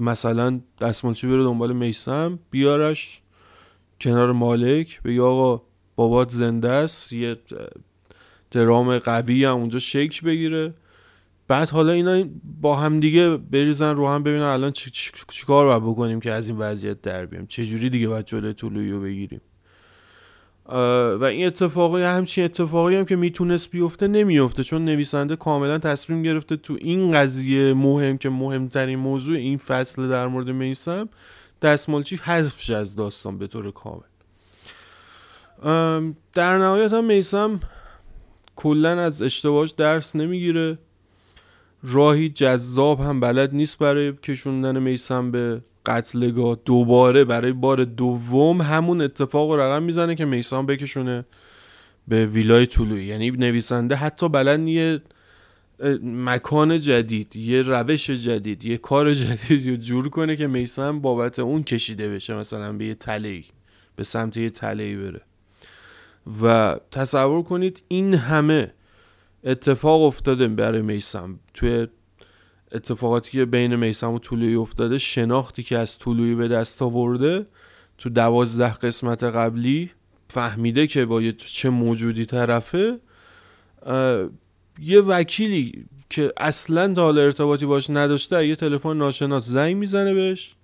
مثلا 0.00 0.60
دستمالچی 0.80 1.26
بره 1.26 1.42
دنبال 1.42 1.72
میسم 1.72 2.38
بیارش 2.50 3.20
کنار 4.00 4.32
مالک 4.32 5.02
بگه 5.02 5.22
آقا 5.22 5.62
بابات 5.96 6.30
زنده 6.30 6.68
است 6.68 7.12
یه 7.12 7.36
درام 8.50 8.98
قوی 8.98 9.44
هم 9.44 9.56
اونجا 9.56 9.78
شکل 9.78 10.26
بگیره. 10.26 10.74
بعد 11.48 11.70
حالا 11.70 11.92
اینا 11.92 12.24
با 12.60 12.76
هم 12.76 13.00
دیگه 13.00 13.36
بریزن 13.36 13.96
رو 13.96 14.08
هم 14.08 14.22
ببینن 14.22 14.42
الان 14.42 14.72
چیکار 15.28 15.66
باید 15.66 15.82
بکنیم 15.82 16.20
که 16.20 16.32
از 16.32 16.48
این 16.48 16.58
وضعیت 16.58 17.02
در 17.02 17.26
بیام 17.26 17.46
چجوری 17.46 17.90
دیگه 17.90 18.08
باید 18.08 18.24
جلوی 18.24 18.52
طلوعی 18.52 18.90
رو 18.90 19.00
بگیریم؟ 19.00 19.40
و 20.68 21.24
این 21.24 21.46
اتفاقی 21.46 22.02
همچین 22.02 22.44
اتفاقی 22.44 22.96
هم 22.96 23.04
که 23.04 23.16
می‌تونست 23.16 23.70
بیفته 23.70 24.08
نمیفته 24.08 24.64
چون 24.64 24.84
نویسنده 24.84 25.36
کاملا 25.36 25.78
تصمیم 25.78 26.22
گرفته 26.22 26.56
تو 26.56 26.76
این 26.80 27.10
قضیه 27.10 27.74
مهم 27.74 28.18
که 28.18 28.28
مهمترین 28.28 28.98
موضوع 28.98 29.36
این 29.36 29.58
فصل 29.58 30.08
در 30.08 30.26
مورد 30.26 30.50
میسم 30.50 31.08
دستمالچی 31.62 32.16
حذفش 32.16 32.70
از 32.70 32.96
داستان 32.96 33.38
به 33.38 33.46
طور 33.46 33.70
کامل. 33.70 34.00
در 36.32 36.58
نهایت 36.58 36.92
هم 36.92 37.04
میسم 37.04 37.60
کلا 38.56 39.00
از 39.00 39.22
اشتباهش 39.22 39.70
درس 39.70 40.16
نمی‌گیره. 40.16 40.78
راهی 41.86 42.28
جذاب 42.28 43.00
هم 43.00 43.20
بلد 43.20 43.54
نیست 43.54 43.78
برای 43.78 44.12
کشوندن 44.12 44.78
میسم 44.78 45.30
به 45.30 45.60
قتلگاه 45.86 46.58
دوباره 46.64 47.24
برای 47.24 47.52
بار 47.52 47.84
دوم 47.84 48.62
همون 48.62 49.00
اتفاق 49.00 49.50
و 49.50 49.56
رقم 49.56 49.82
می‌زنه 49.82 50.14
که 50.14 50.24
میسم 50.24 50.66
بکشونه 50.66 51.24
به 52.08 52.26
ویلای 52.26 52.66
طلوعی. 52.66 53.04
یعنی 53.04 53.30
نویسنده 53.30 53.94
حتی 53.94 54.28
بلد 54.28 54.68
یه 54.68 55.00
مکان 56.02 56.80
جدید 56.80 57.36
یه 57.36 57.62
روش 57.62 58.10
جدید 58.10 58.64
یه 58.64 58.76
کار 58.76 59.14
جدید 59.14 59.80
جور 59.80 60.08
کنه 60.08 60.36
که 60.36 60.46
میسم 60.46 61.00
بابت 61.00 61.38
اون 61.38 61.62
کشیده 61.62 62.08
بشه 62.08 62.34
مثلا 62.34 62.72
به 62.72 62.84
یه 62.84 62.94
تله 62.94 63.44
به 63.96 64.04
سمت 64.04 64.36
یه 64.36 64.50
تله 64.50 64.96
بره. 64.96 65.20
و 66.42 66.76
تصور 66.90 67.42
کنید 67.42 67.82
این 67.88 68.14
همه 68.14 68.72
اتفاق 69.46 70.02
افتاده 70.02 70.48
برای 70.48 70.82
میسم. 70.82 71.38
توی 71.54 71.86
اتفاقاتی 72.72 73.30
که 73.30 73.44
بین 73.44 73.76
میسم 73.76 74.12
و 74.12 74.18
طولوی 74.18 74.54
افتاده 74.54 74.98
شناختی 74.98 75.62
که 75.62 75.78
از 75.78 75.98
طولوی 75.98 76.34
به 76.34 76.48
دست 76.48 76.82
آورده 76.82 77.46
تو 77.98 78.10
دوازده 78.10 78.74
قسمت 78.74 79.22
قبلی 79.22 79.90
فهمیده 80.28 80.86
که 80.86 81.06
با 81.06 81.22
چه 81.30 81.70
موجودی 81.70 82.26
طرفه. 82.26 82.98
یه 84.78 85.00
وکیلی 85.00 85.84
که 86.10 86.32
اصلا 86.36 86.94
تا 86.94 87.02
حالا 87.02 87.22
ارتباطی 87.22 87.66
باش 87.66 87.90
نداشته 87.90 88.46
یه 88.46 88.56
تلفن 88.56 88.96
ناشناس 88.96 89.46
زنگ 89.46 89.76
می‌زنه 89.76 90.14
بهش. 90.14 90.54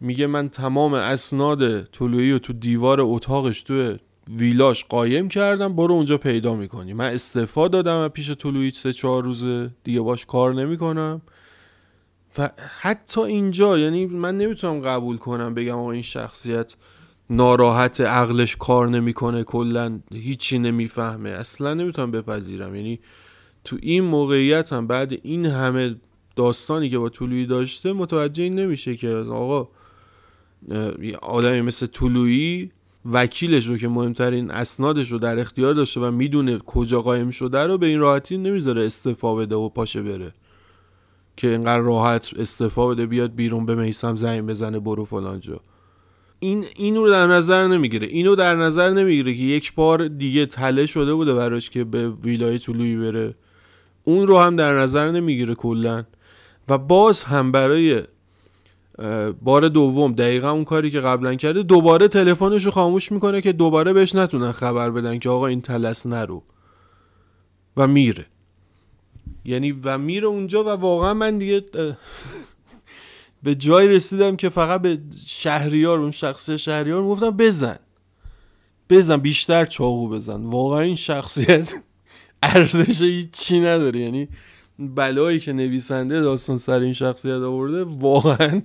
میگه 0.00 0.26
من 0.26 0.48
تمام 0.48 0.94
اسناد 0.94 1.82
طلوعی 1.82 2.32
و 2.32 2.38
تو 2.38 2.52
دیوار 2.52 2.98
اتاقش 3.00 3.62
تو 3.62 3.96
ویلاش 4.28 4.84
قایم 4.84 5.28
کردم 5.28 5.76
برو 5.76 5.94
اونجا 5.94 6.18
پیدا 6.18 6.54
می‌کنی. 6.54 6.92
من 6.92 7.04
استعفا 7.04 7.68
دادم 7.68 8.08
پیش 8.08 8.30
طلوعی 8.30 8.70
سه 8.70 8.92
چهار 8.92 9.24
روزه. 9.24 9.70
دیگه 9.84 10.00
باش 10.00 10.26
کار 10.26 10.54
نمی‌کنم. 10.54 11.22
و 12.38 12.50
حتی 12.80 13.20
اینجا 13.20 13.78
یعنی 13.78 14.06
من 14.06 14.38
نمی‌تونم 14.38 14.80
قبول 14.80 15.16
کنم 15.16 15.54
بگم 15.54 15.78
آقا 15.78 15.90
این 15.90 16.02
شخصیت 16.02 16.74
ناراحت 17.30 18.00
عقلش 18.00 18.56
کار 18.56 18.88
نمی‌کنه 18.88 19.44
کلا 19.44 20.00
هیچی 20.12 20.58
نمی‌فهمه. 20.58 21.30
اصلا 21.30 21.74
نمی‌تونم 21.74 22.10
بپذیرم. 22.10 22.74
یعنی 22.74 23.00
تو 23.64 23.76
این 23.82 24.04
موقعیت 24.04 24.72
هم 24.72 24.86
بعد 24.86 25.12
این 25.22 25.46
همه 25.46 25.94
داستانی 26.36 26.90
که 26.90 26.98
با 26.98 27.08
طلوعی 27.08 27.46
داشته 27.46 27.92
متوجه 27.92 28.42
این 28.42 28.54
نمیشه 28.54 28.96
که 28.96 29.10
آقا 29.14 29.68
آدمی 31.22 31.60
مثل 31.60 31.86
طلوعی 31.86 32.70
وکیلش 33.04 33.66
رو 33.66 33.78
که 33.78 33.88
مهمترین 33.88 34.50
اسنادش 34.50 35.12
رو 35.12 35.18
در 35.18 35.38
اختیار 35.38 35.74
داشته 35.74 36.00
و 36.00 36.10
می‌دونه 36.10 36.58
کجا 36.58 37.02
قایم 37.02 37.30
شده 37.30 37.58
رو 37.58 37.78
به 37.78 37.86
این 37.86 37.98
راحتی 37.98 38.38
نمی‌ذاره 38.38 38.86
استفا 38.86 39.34
بده 39.34 39.54
و 39.54 39.68
پاشه 39.68 40.02
بره. 40.02 40.34
که 41.36 41.48
اینقدر 41.48 41.78
راحت 41.78 42.30
استفا 42.38 42.86
بده 42.86 43.06
بیاد 43.06 43.34
بیرون 43.34 43.66
به 43.66 43.74
میسم 43.74 44.16
زنگ 44.16 44.46
بزنه 44.46 44.80
برو 44.80 45.04
فلان 45.04 45.40
جا. 45.40 45.60
این 46.38 46.64
اینو 46.76 47.08
در 47.08 47.26
نظر 47.26 47.66
نمی‌گیره. 47.66 48.06
اینو 48.06 48.34
در 48.36 48.56
نظر 48.56 48.90
نمی‌گیره 48.90 49.34
که 49.34 49.42
یک 49.42 49.74
بار 49.74 50.08
دیگه 50.08 50.46
تله 50.46 50.86
شده 50.86 51.14
بوده 51.14 51.34
براش 51.34 51.70
که 51.70 51.84
به 51.84 52.10
ویلای 52.10 52.58
طلوعی 52.58 52.96
بره. 52.96 53.34
اون 54.04 54.26
رو 54.26 54.38
هم 54.38 54.56
در 54.56 54.78
نظر 54.78 55.10
نمی‌گیره 55.10 55.54
کلا. 55.54 56.04
و 56.68 56.78
باز 56.78 57.22
هم 57.24 57.52
برای 57.52 58.02
بار 59.42 59.68
دوم 59.68 60.12
دقیقا 60.12 60.50
اون 60.50 60.64
کاری 60.64 60.90
که 60.90 61.00
قبلا 61.00 61.34
کرده 61.34 61.62
دوباره 61.62 62.08
تلفنش 62.08 62.64
رو 62.64 62.70
خاموش 62.70 63.12
می‌کنه 63.12 63.40
که 63.40 63.52
دوباره 63.52 63.92
بهش 63.92 64.14
نتونن 64.14 64.52
خبر 64.52 64.90
بدن 64.90 65.18
که 65.18 65.28
آقا 65.28 65.46
این 65.46 65.60
تلس 65.60 66.06
نرو. 66.06 66.42
و 67.76 67.86
میره. 67.86 68.26
یعنی 69.44 69.72
و 69.72 69.98
میره 69.98 70.26
اونجا 70.26 70.64
و 70.64 70.68
واقعا 70.68 71.14
من 71.14 71.38
دیگه 71.38 71.64
به 73.42 73.54
جای 73.54 73.88
رسیدم 73.88 74.36
که 74.36 74.48
فقط 74.48 74.82
به 74.82 74.98
شهریار 75.26 75.98
اون 75.98 76.10
شخصی 76.10 76.58
شهریار 76.58 77.02
گفتم 77.02 77.30
بزن. 77.30 77.78
بزن 78.90 79.16
بیشتر 79.16 79.64
چاقو 79.64 80.08
بزن. 80.08 80.42
واقعا 80.42 80.80
این 80.80 80.96
شخصیت 80.96 81.74
ارزش 82.42 83.26
چی 83.32 83.60
نداره. 83.60 84.00
یعنی 84.00 84.28
بلایی 84.78 85.40
که 85.40 85.52
نویسنده 85.52 86.20
داستان 86.20 86.56
سر 86.56 86.80
این 86.80 86.92
شخصیت 86.92 87.42
آورده 87.42 87.84
واقعا 87.84 88.62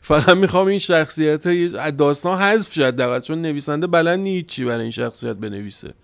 فقط 0.00 0.36
می‌خوام 0.36 0.66
این 0.66 0.78
شخصیت 0.78 1.48
داستان 1.96 2.38
حذف 2.38 2.72
شد 2.72 2.82
حداقل 2.82 3.20
چون 3.20 3.42
نویسنده 3.42 3.86
بلد 3.86 4.18
نیست 4.18 4.46
چی 4.46 4.64
برای 4.64 4.82
این 4.82 4.90
شخصیت 4.90 5.36
بنویسه. 5.36 5.94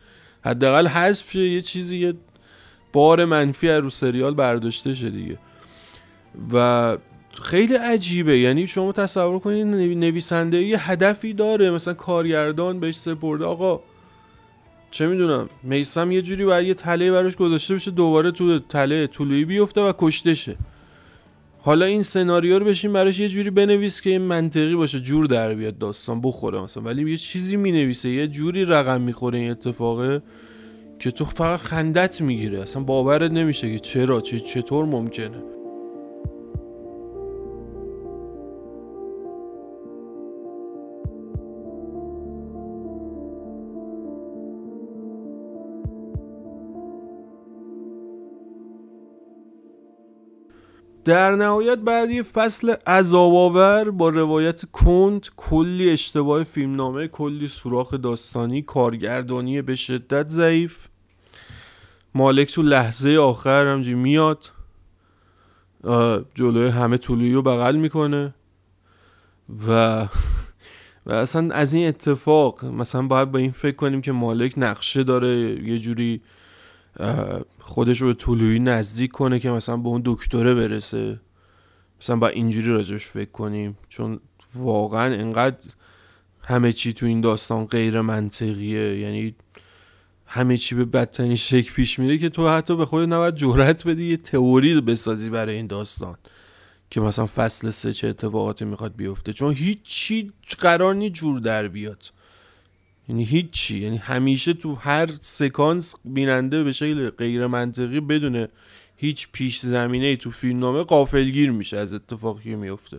حداقل 0.45 0.86
حذف 0.86 1.30
شه 1.30 1.41
یه 1.41 1.62
چیزی 1.62 1.99
یه 1.99 2.14
بار 2.93 3.24
منفی 3.24 3.68
از 3.68 3.82
رو 3.82 3.91
سریال 3.91 4.34
برداشته 4.34 4.95
شه 4.95 5.11
دیگه. 5.11 5.38
و 6.53 6.97
خیلی 7.43 7.74
عجیبه. 7.74 8.38
یعنی 8.38 8.66
شما 8.66 8.93
تصور 8.93 9.38
کنید 9.38 9.66
نویسنده 9.97 10.62
یه 10.62 10.91
هدفی 10.91 11.32
داره 11.32 11.70
مثلا 11.70 11.95
کارگردان 11.95 12.80
بهش 12.80 12.95
سپرده. 12.95 13.45
آقا 13.45 13.80
چه 14.91 15.07
می‌دونم 15.07 15.49
میسم 15.62 16.12
یه 16.12 16.22
جوری 16.22 16.45
باید 16.45 16.66
یه 16.66 16.74
تله 16.74 17.11
براش 17.11 17.36
گذاشته 17.36 17.74
بشه 17.74 17.91
دوباره 17.91 18.30
تو 18.30 18.59
تله 18.59 19.07
طولویی 19.07 19.45
بیفته 19.45 19.80
و 19.80 19.93
کشته 19.99 20.34
شه. 20.34 20.57
حالا 21.67 21.87
این 21.87 22.03
سناریو 22.03 22.59
رو 22.59 22.64
بشین 22.64 22.93
براش 22.93 23.19
یه 23.19 23.29
جوری 23.29 23.51
بنویس 23.51 24.01
که 24.01 24.11
این 24.11 24.23
منطقی 24.23 24.75
باشه 24.75 25.01
جور 25.01 25.27
در 25.27 25.55
بیاد 25.55 25.79
داستان 25.79 26.21
بخوره 26.21 26.62
مثلا. 26.62 26.83
ولی 26.83 27.11
یه 27.11 27.17
چیزی 27.17 27.57
می‌نویسه 27.57 28.09
یه 28.09 28.27
جوری 28.27 28.64
رقم 28.64 29.01
می‌خوره 29.01 29.39
این 29.39 29.51
اتفاقه 29.51 30.23
که 30.99 31.11
تو 31.11 31.25
فقط 31.25 31.61
خندت 31.61 32.21
می‌گیره 32.21 32.61
اصلا 32.62 32.83
باورت 32.83 33.31
نمیشه 33.31 33.73
که 33.73 33.79
چرا 33.79 34.21
چه 34.21 34.41
چطور 34.41 34.85
ممکنه. 34.85 35.55
در 51.07 51.34
نهایت 51.34 51.78
بعد 51.78 52.11
یه 52.11 52.22
فصل 52.22 52.74
عذاباور 52.86 53.90
با 53.90 54.09
روایت 54.09 54.64
کند 54.64 55.26
کلی 55.36 55.90
اشتباه 55.90 56.44
فیلمنامه 56.44 57.09
کلی 57.09 57.48
سوراخ 57.48 57.94
داستانی 57.94 58.62
کارگردانی 58.62 59.62
به 59.62 59.76
شدت 59.76 60.28
ضعیف. 60.28 60.86
مالک 62.14 62.52
تو 62.52 62.62
لحظه 62.62 63.16
آخر 63.16 63.66
همجی 63.66 63.94
میاد 63.94 64.50
جلوی 66.34 66.68
همه 66.68 66.98
طولویی 66.98 67.32
رو 67.32 67.42
بغل 67.42 67.76
می‌کنه 67.76 68.34
و 69.68 70.09
و 71.07 71.12
اصلا 71.12 71.54
از 71.54 71.74
این 71.74 71.88
اتفاق 71.88 72.64
مثلا 72.64 73.02
باید 73.02 73.30
با 73.30 73.38
این 73.38 73.50
فکر 73.50 73.76
کنیم 73.76 74.00
که 74.00 74.12
مالک 74.12 74.54
نقشه 74.57 75.02
داره 75.02 75.28
یه 75.68 75.78
جوری 75.78 76.20
خودش 77.67 78.01
رو 78.01 78.07
به 78.07 78.14
طولویی 78.14 78.59
نزدیک 78.59 79.12
کنه 79.12 79.39
که 79.39 79.51
مثلا 79.51 79.77
به 79.77 79.89
اون 79.89 80.03
دکتره 80.05 80.55
برسه. 80.55 81.21
مثلا 82.01 82.17
با 82.17 82.29
اینجوری 82.29 82.69
راجبش 82.69 83.07
فکر 83.07 83.31
کنیم. 83.31 83.79
چون 83.89 84.21
واقعا 84.55 85.14
انقدر 85.14 85.57
همه 86.43 86.73
چی 86.73 86.93
تو 86.93 87.07
این 87.07 87.21
داستان 87.21 87.64
غیر 87.64 88.01
منطقیه. 88.01 88.99
یعنی 88.99 89.35
همه 90.27 90.57
چی 90.57 90.75
به 90.75 90.85
بدترین 90.85 91.37
شکل 91.37 91.73
پیش 91.73 91.99
میره 91.99 92.19
که 92.19 92.29
تو 92.29 92.49
حتی 92.49 92.77
به 92.77 92.87
خود 92.87 93.12
نباید 93.12 93.35
جرأت 93.35 93.87
بدی 93.87 94.05
یه 94.05 94.17
تئوری 94.17 94.81
بسازی 94.81 95.31
برای 95.31 95.57
این 95.57 95.67
داستان. 95.67 96.17
که 96.91 97.01
مثلا 97.01 97.27
فصل 97.27 97.71
سه 97.71 97.93
چه 97.93 98.09
اتفاقاتی 98.09 98.64
می‌خواد 98.64 98.97
بیفته. 98.97 99.33
چون 99.33 99.55
هیچ 99.55 99.83
چی 99.83 100.33
قرار 100.59 100.95
نی 100.95 101.11
جور 101.11 101.39
در 101.39 101.69
بیاد. 101.69 102.11
یعنی 103.09 103.24
هیچی. 103.24 103.78
یعنی 103.78 103.96
همیشه 103.96 104.52
تو 104.52 104.74
هر 104.74 105.09
سکانس 105.20 105.94
بیننده 106.04 106.64
به 106.64 106.72
شکل 106.72 107.11
غیر 107.11 107.46
منطقی 107.46 108.00
بدونه 108.00 108.48
هیچ 108.96 109.28
پیش 109.32 109.61
زمینه 109.61 110.07
ای 110.07 110.16
تو 110.16 110.30
فیلم 110.30 110.59
نامه 110.59 110.82
قافلگیر 110.82 111.50
میشه 111.50 111.76
از 111.76 111.92
اتفاقی 111.92 112.54
میفته. 112.54 112.98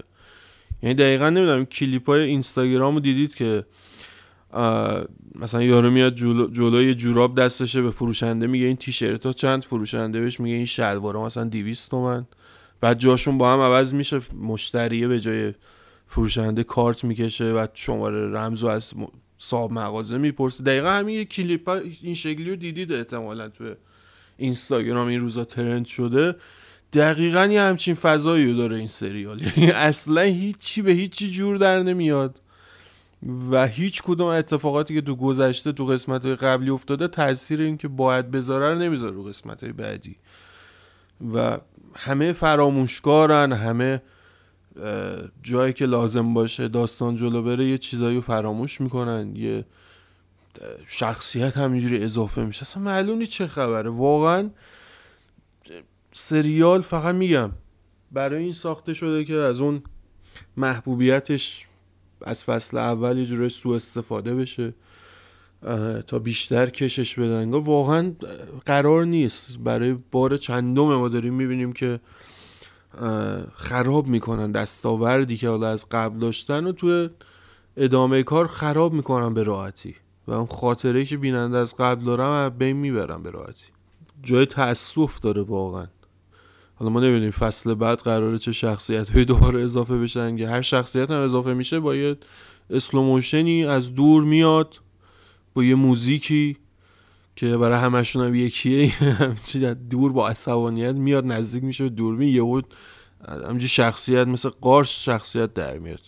یعنی 0.83 0.95
دقیقا 0.95 1.29
نمی‌دونم 1.29 1.65
کلیپ 1.65 2.09
های 2.09 2.21
اینستاگرام 2.21 2.93
رو 2.93 2.99
دیدید 2.99 3.35
که 3.35 3.65
مثلا 5.35 5.63
یارو 5.63 5.91
میاد 5.91 6.15
جلو 6.15 6.47
جلوی 6.47 6.95
جوراب 6.95 7.39
دستشه 7.39 7.81
به 7.81 7.91
فروشنده 7.91 8.47
میگه 8.47 8.65
این 8.65 8.75
تیشرت 8.75 9.25
ها 9.25 9.33
چند؟ 9.33 9.63
فروشنده 9.63 10.21
بهش 10.21 10.39
میگه 10.39 10.55
این 10.55 10.65
شلوارا 10.65 11.25
مثلا 11.25 11.43
200 11.43 11.91
تومن. 11.91 12.27
بعد 12.81 12.99
جاشون 12.99 13.37
با 13.37 13.53
هم 13.53 13.59
عوض 13.59 13.93
میشه 13.93 14.21
مشتریه 14.41 15.07
به 15.07 15.19
جای 15.19 15.53
فروشنده 16.07 16.63
کارت 16.63 17.03
می‌کشه 17.03 17.51
و 17.51 17.67
شماره 17.73 18.31
رمز 18.31 18.63
از 18.63 18.93
صاحب 19.37 19.71
مغازه 19.71 20.17
می‌پرسه. 20.17 20.63
دقیقا 20.63 20.89
همین 20.89 21.15
یه 21.15 21.25
کلیپ 21.25 21.69
این 22.01 22.15
شکلی 22.15 22.49
رو 22.49 22.55
دیدید 22.55 22.91
احتمالا 22.91 23.49
تو 23.49 23.63
اینستاگرام 24.37 25.07
این 25.07 25.19
روزا 25.19 25.45
ترند 25.45 25.85
شده. 25.85 26.35
دقیقا 26.93 27.45
یه 27.45 27.61
همچین 27.61 27.93
فضایی 27.93 28.51
رو 28.51 28.57
داره 28.57 28.75
این 28.77 28.87
سریال. 28.87 29.41
یعنی 29.41 29.71
اصلا 29.71 30.21
هیچی 30.21 30.81
به 30.81 30.91
هیچی 30.91 31.31
جور 31.31 31.57
در 31.57 31.83
نمیاد. 31.83 32.41
و 33.51 33.67
هیچ 33.67 34.01
کدوم 34.03 34.27
اتفاقاتی 34.27 34.93
که 34.93 35.01
تو 35.01 35.15
گذشته 35.15 35.71
تو 35.71 35.85
قسمت 35.85 36.25
های 36.25 36.35
قبلی 36.35 36.69
افتاده 36.69 37.07
تاثیر 37.07 37.61
این 37.61 37.77
که 37.77 37.87
باید 37.87 38.31
بذاره 38.31 38.73
رو 38.73 38.79
نمی‌ذاره 38.79 39.15
رو 39.15 39.23
قسمت 39.23 39.63
های 39.63 39.71
بعدی. 39.73 40.15
و 41.33 41.57
همه 41.95 42.33
فراموشکارن 42.33 43.53
همه 43.53 44.01
جایی 45.43 45.73
که 45.73 45.85
لازم 45.85 46.33
باشه 46.33 46.67
داستان 46.67 47.15
جلو 47.15 47.41
بره 47.41 47.65
یه 47.65 47.77
چیزایی 47.77 48.15
رو 48.15 48.21
فراموش 48.21 48.81
می‌کنن. 48.81 49.35
یه 49.35 49.65
شخصیت 50.87 51.57
همینجوری 51.57 52.03
اضافه 52.03 52.45
میشه. 52.45 52.61
اصلا 52.61 52.83
معلومی 52.83 53.27
چه 53.27 53.47
خبره. 53.47 53.89
واقعا 53.89 54.49
سریال 56.11 56.81
فقط 56.81 57.15
میگم 57.15 57.51
برای 58.11 58.43
این 58.43 58.53
ساخته 58.53 58.93
شده 58.93 59.25
که 59.25 59.33
از 59.33 59.59
اون 59.59 59.81
محبوبیتش 60.57 61.67
از 62.21 62.43
فصل 62.43 62.77
اول 62.77 63.17
یه 63.17 63.25
جوری 63.25 63.49
سو 63.49 63.69
استفاده 63.69 64.35
بشه 64.35 64.73
تا 66.07 66.19
بیشتر 66.19 66.69
کشش 66.69 67.19
بدن. 67.19 67.49
واقعا 67.51 68.11
قرار 68.65 69.05
نیست. 69.05 69.57
برای 69.59 69.97
بار 70.11 70.37
چندم 70.37 70.83
ما 70.83 71.09
داریم 71.09 71.33
می‌بینیم 71.33 71.73
که 71.73 71.99
خراب 73.55 74.07
می‌کنن 74.07 74.51
دستاوردی 74.51 75.37
که 75.37 75.49
حالا 75.49 75.67
از 75.67 75.85
قبل 75.91 76.19
داشتن 76.19 76.67
و 76.67 76.71
تو 76.71 77.07
ادامه 77.77 78.23
کار 78.23 78.47
خراب 78.47 78.93
می‌کنن 78.93 79.33
به 79.33 79.43
راحتی. 79.43 79.95
و 80.27 80.33
اون 80.33 80.45
خاطره 80.45 81.05
که 81.05 81.17
بیننده 81.17 81.57
از 81.57 81.75
قبل 81.75 82.05
دارم 82.05 82.49
بین 82.49 82.77
می‌برم 82.77 83.23
به 83.23 83.31
راحتی. 83.31 83.65
جای 84.23 84.45
تاسف 84.45 85.19
داره 85.19 85.41
واقعا. 85.41 85.87
حالا 86.75 86.91
ما 86.91 86.99
نبینیم 86.99 87.31
فصل 87.31 87.73
بعد 87.73 87.97
قراره 87.97 88.37
چه 88.37 88.51
شخصیت 88.51 89.09
های 89.09 89.25
دوباره 89.25 89.61
اضافه 89.61 89.97
بشن 89.97 90.37
که 90.37 90.47
هر 90.47 90.61
شخصیت 90.61 91.11
هم 91.11 91.17
اضافه 91.17 91.53
میشه 91.53 91.79
با 91.79 91.95
یه 91.95 92.17
اسلوموشنی 92.69 93.65
از 93.65 93.95
دور 93.95 94.23
میاد 94.23 94.79
با 95.53 95.63
یه 95.63 95.75
موزیکی. 95.75 96.57
که 97.37 97.57
برای 97.57 97.79
همشون 97.79 98.25
هم 98.25 98.35
یکیه. 98.35 98.87
همچین 99.23 99.73
دور 99.73 100.11
با 100.11 100.29
عصبانیت 100.29 100.95
میاد 100.95 101.25
نزدیک 101.25 101.63
میشه 101.63 101.83
به 101.83 101.89
دوربین. 101.89 102.35
یهو 102.35 102.61
همچین 103.27 103.67
شخصیت 103.67 104.27
مثل 104.27 104.49
قارش 104.49 105.05
شخصیت 105.05 105.53
در 105.53 105.77
میاد. 105.77 105.99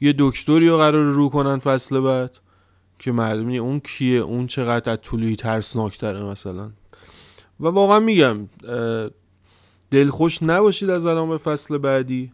یه 0.00 0.14
دکتری 0.18 0.68
رو 0.68 0.76
قرار 0.76 1.04
رو 1.04 1.28
کنن 1.28 1.58
فصل 1.58 2.00
بعد 2.00 2.38
که 2.98 3.12
معلومه 3.12 3.52
اون 3.52 3.80
کیه 3.80 4.18
اون 4.20 4.46
چقدر 4.46 4.92
از 4.92 4.98
طولوی 5.02 5.36
ترسناکتره 5.36 6.24
مثلا. 6.24 6.70
و 7.60 7.66
واقعا 7.66 8.00
میگم 8.00 8.48
دلخوش 9.90 10.42
نباشید 10.42 10.90
از 10.90 11.06
الان 11.06 11.28
به 11.28 11.38
فصل 11.38 11.78
بعدی. 11.78 12.32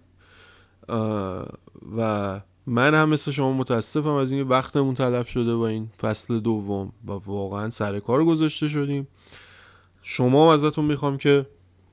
و 1.96 2.40
من 2.70 2.94
هم 2.94 3.08
مثل 3.08 3.30
شما 3.30 3.52
متاسفم 3.52 4.08
از 4.08 4.30
اینکه 4.30 4.48
وقتمون 4.48 4.94
تلف 4.94 5.28
شده 5.28 5.56
با 5.56 5.68
این 5.68 5.88
فصل 6.00 6.40
دوم 6.40 6.92
و 7.06 7.12
واقعا 7.12 7.70
سر 7.70 8.00
کار 8.00 8.24
گذاشته 8.24 8.68
شدیم. 8.68 9.08
شما 10.02 10.54
ازتون 10.54 10.84
می‌خوام 10.84 11.18
که 11.18 11.46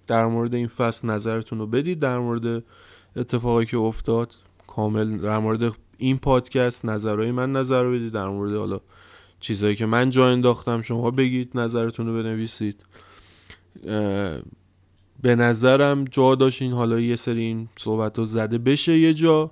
در 0.07 0.25
مورد 0.25 0.53
این 0.53 0.67
فصل 0.67 1.07
نظرتون 1.07 1.59
رو 1.59 1.67
بدید 1.67 1.99
در 1.99 2.19
مورد 2.19 2.63
اتفاقی 3.15 3.65
که 3.65 3.77
افتاد 3.77 4.35
کامل 4.67 5.17
در 5.17 5.37
مورد 5.37 5.73
این 5.97 6.17
پادکست 6.17 6.85
نظرهای 6.85 7.31
من 7.31 7.51
نظر 7.51 7.83
رو 7.83 7.91
بدید 7.91 8.13
در 8.13 8.27
مورد 8.27 8.55
حالا 8.55 8.79
چیزهایی 9.39 9.75
که 9.75 9.85
من 9.85 10.09
جا 10.09 10.27
انداختم 10.27 10.81
شما 10.81 11.11
بگید 11.11 11.51
نظرتون 11.55 12.07
رو 12.07 12.23
بنویسید. 12.23 12.85
به 15.21 15.35
نظرم 15.35 16.03
جا 16.03 16.35
داشتین 16.35 16.73
حالا 16.73 16.99
یه 16.99 17.15
سری 17.15 17.41
این 17.41 17.69
صحبت 17.75 18.17
رو 18.17 18.25
زده 18.25 18.57
بشه 18.57 18.97
یه 18.97 19.13
جا. 19.13 19.51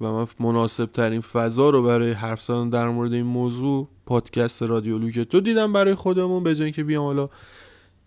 و 0.00 0.12
من 0.12 0.26
مناسب 0.40 0.86
ترین 0.86 1.20
فضا 1.20 1.70
رو 1.70 1.82
برای 1.82 2.12
حرف 2.12 2.42
زدن 2.42 2.68
در 2.68 2.88
مورد 2.88 3.12
این 3.12 3.26
موضوع 3.26 3.88
پادکست 4.06 4.62
رادیو 4.62 5.24
تو 5.24 5.40
دیدم 5.40 5.72
برای 5.72 5.94
خودمون 5.94 6.42
به 6.42 6.54
جای 6.54 6.72
که 6.72 6.84
بیام 6.84 7.04
حالا 7.04 7.28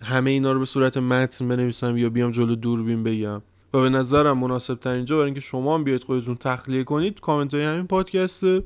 همه 0.01 0.29
اینا 0.29 0.51
رو 0.51 0.59
به 0.59 0.65
صورت 0.65 0.97
متن 0.97 1.47
بنویسم 1.47 1.97
یا 1.97 2.09
بیام 2.09 2.31
جلو 2.31 2.55
دوربین 2.55 3.03
بگم. 3.03 3.41
و 3.73 3.81
به 3.81 3.89
نظرم 3.89 4.37
مناسب 4.37 4.75
ترین 4.75 5.05
جا 5.05 5.15
برای 5.15 5.25
اینکه 5.25 5.39
شما 5.39 5.75
هم 5.75 5.83
بیاید 5.83 6.03
خودتون 6.03 6.35
تخلیه 6.35 6.83
کنید 6.83 7.19
کامنت 7.19 7.53
های 7.53 7.63
همین 7.63 7.87
پادکسته. 7.87 8.63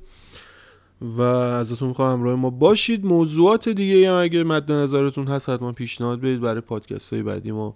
و 1.02 1.22
ازتون 1.22 1.88
می‌خوام 1.88 2.14
همراه 2.14 2.36
ما 2.36 2.50
باشید. 2.50 3.06
موضوعات 3.06 3.70
دیگه 3.70 4.12
هم 4.12 4.16
اگه 4.24 4.44
مد 4.44 4.72
نظرتون 4.72 5.28
هست 5.28 5.50
حتما 5.50 5.72
پیشنهاد 5.72 6.20
بدید. 6.20 6.42
برای 6.42 6.62
پادکست 6.62 7.14
های 7.14 7.24
بعدی 7.24 7.52
ما 7.52 7.76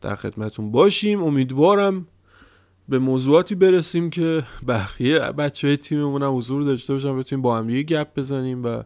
در 0.00 0.14
خدمتون 0.14 0.70
باشیم. 0.70 1.22
امیدوارم 1.22 2.06
به 2.90 2.98
موضوعاتی 2.98 3.54
برسیم 3.54 4.10
که 4.10 4.42
بقیه 4.68 5.18
بچه 5.18 5.66
های 5.66 5.76
تیممون 5.76 6.22
هم 6.22 6.36
حضور 6.36 6.62
داشته 6.62 6.92
باشن 6.92 7.18
بتونیم 7.18 7.42
با 7.42 7.58
هم 7.58 7.70
یه 7.70 7.82
گپ 7.82 8.18
بزنیم 8.18 8.64
و 8.64 8.82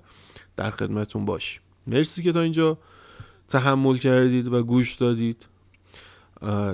در 0.56 0.70
خدمتون 0.70 1.24
باشیم. 1.24 1.60
مرسی 1.86 2.22
که 2.22 2.32
تا 2.32 2.40
اینجا 2.40 2.78
تحمل 3.48 3.96
کردید 3.96 4.52
و 4.52 4.62
گوش 4.62 4.94
دادید. 4.94 5.46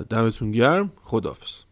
دمتون 0.09 0.51
گرم. 0.51 0.91
خدافز 1.01 1.63